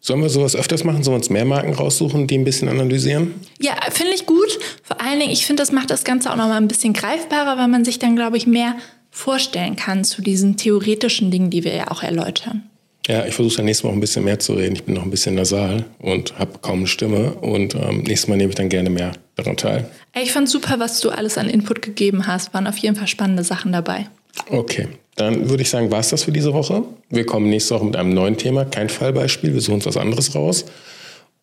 Sollen 0.00 0.22
wir 0.22 0.30
sowas 0.30 0.56
öfters 0.56 0.84
machen? 0.84 1.02
Sollen 1.02 1.14
wir 1.14 1.18
uns 1.18 1.30
mehr 1.30 1.44
Marken 1.44 1.74
raussuchen, 1.74 2.26
die 2.26 2.38
ein 2.38 2.44
bisschen 2.44 2.68
analysieren? 2.68 3.34
Ja, 3.60 3.74
finde 3.90 4.14
ich 4.14 4.26
gut. 4.26 4.58
Vor 4.82 5.00
allen 5.00 5.20
Dingen, 5.20 5.32
ich 5.32 5.44
finde, 5.44 5.62
das 5.62 5.72
macht 5.72 5.90
das 5.90 6.04
Ganze 6.04 6.30
auch 6.30 6.36
noch 6.36 6.48
mal 6.48 6.56
ein 6.56 6.68
bisschen 6.68 6.92
greifbarer, 6.92 7.58
weil 7.58 7.68
man 7.68 7.84
sich 7.84 7.98
dann, 7.98 8.16
glaube 8.16 8.36
ich, 8.36 8.46
mehr 8.46 8.76
vorstellen 9.10 9.76
kann 9.76 10.04
zu 10.04 10.22
diesen 10.22 10.56
theoretischen 10.56 11.30
Dingen, 11.30 11.50
die 11.50 11.64
wir 11.64 11.74
ja 11.74 11.90
auch 11.90 12.02
erläutern. 12.02 12.70
Ja, 13.08 13.24
ich 13.24 13.34
versuche 13.34 13.56
dann 13.56 13.64
nächstes 13.64 13.84
Mal 13.84 13.90
auch 13.90 13.94
ein 13.94 14.00
bisschen 14.00 14.24
mehr 14.24 14.38
zu 14.38 14.52
reden. 14.52 14.76
Ich 14.76 14.84
bin 14.84 14.94
noch 14.94 15.02
ein 15.02 15.10
bisschen 15.10 15.34
nasal 15.34 15.86
und 15.98 16.38
habe 16.38 16.58
kaum 16.60 16.80
eine 16.80 16.86
Stimme. 16.86 17.32
Und 17.32 17.74
ähm, 17.74 18.02
nächstes 18.02 18.28
Mal 18.28 18.36
nehme 18.36 18.50
ich 18.50 18.54
dann 18.54 18.68
gerne 18.68 18.90
mehr 18.90 19.12
daran 19.34 19.56
teil. 19.56 19.88
Ich 20.14 20.30
fand 20.30 20.48
super, 20.48 20.78
was 20.78 21.00
du 21.00 21.08
alles 21.08 21.38
an 21.38 21.48
Input 21.48 21.80
gegeben 21.80 22.26
hast. 22.26 22.52
Waren 22.52 22.66
auf 22.66 22.76
jeden 22.76 22.96
Fall 22.96 23.06
spannende 23.06 23.44
Sachen 23.44 23.72
dabei. 23.72 24.08
Okay, 24.50 24.88
dann 25.16 25.48
würde 25.48 25.62
ich 25.62 25.70
sagen, 25.70 25.90
war 25.90 26.00
es 26.00 26.10
das 26.10 26.24
für 26.24 26.32
diese 26.32 26.52
Woche. 26.52 26.84
Wir 27.08 27.24
kommen 27.24 27.48
nächste 27.48 27.74
Woche 27.74 27.86
mit 27.86 27.96
einem 27.96 28.12
neuen 28.12 28.36
Thema. 28.36 28.66
Kein 28.66 28.90
Fallbeispiel, 28.90 29.54
wir 29.54 29.60
suchen 29.62 29.76
uns 29.76 29.86
was 29.86 29.96
anderes 29.96 30.34
raus. 30.34 30.66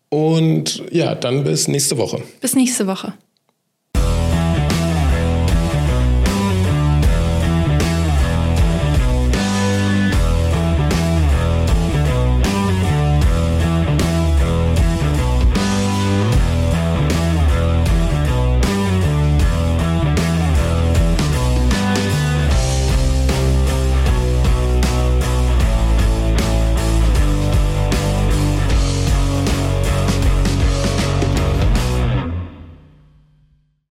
Und 0.09 0.83
ja, 0.91 1.15
dann 1.15 1.43
bis 1.43 1.67
nächste 1.67 1.97
Woche. 1.97 2.21
Bis 2.41 2.55
nächste 2.55 2.85
Woche. 2.85 3.13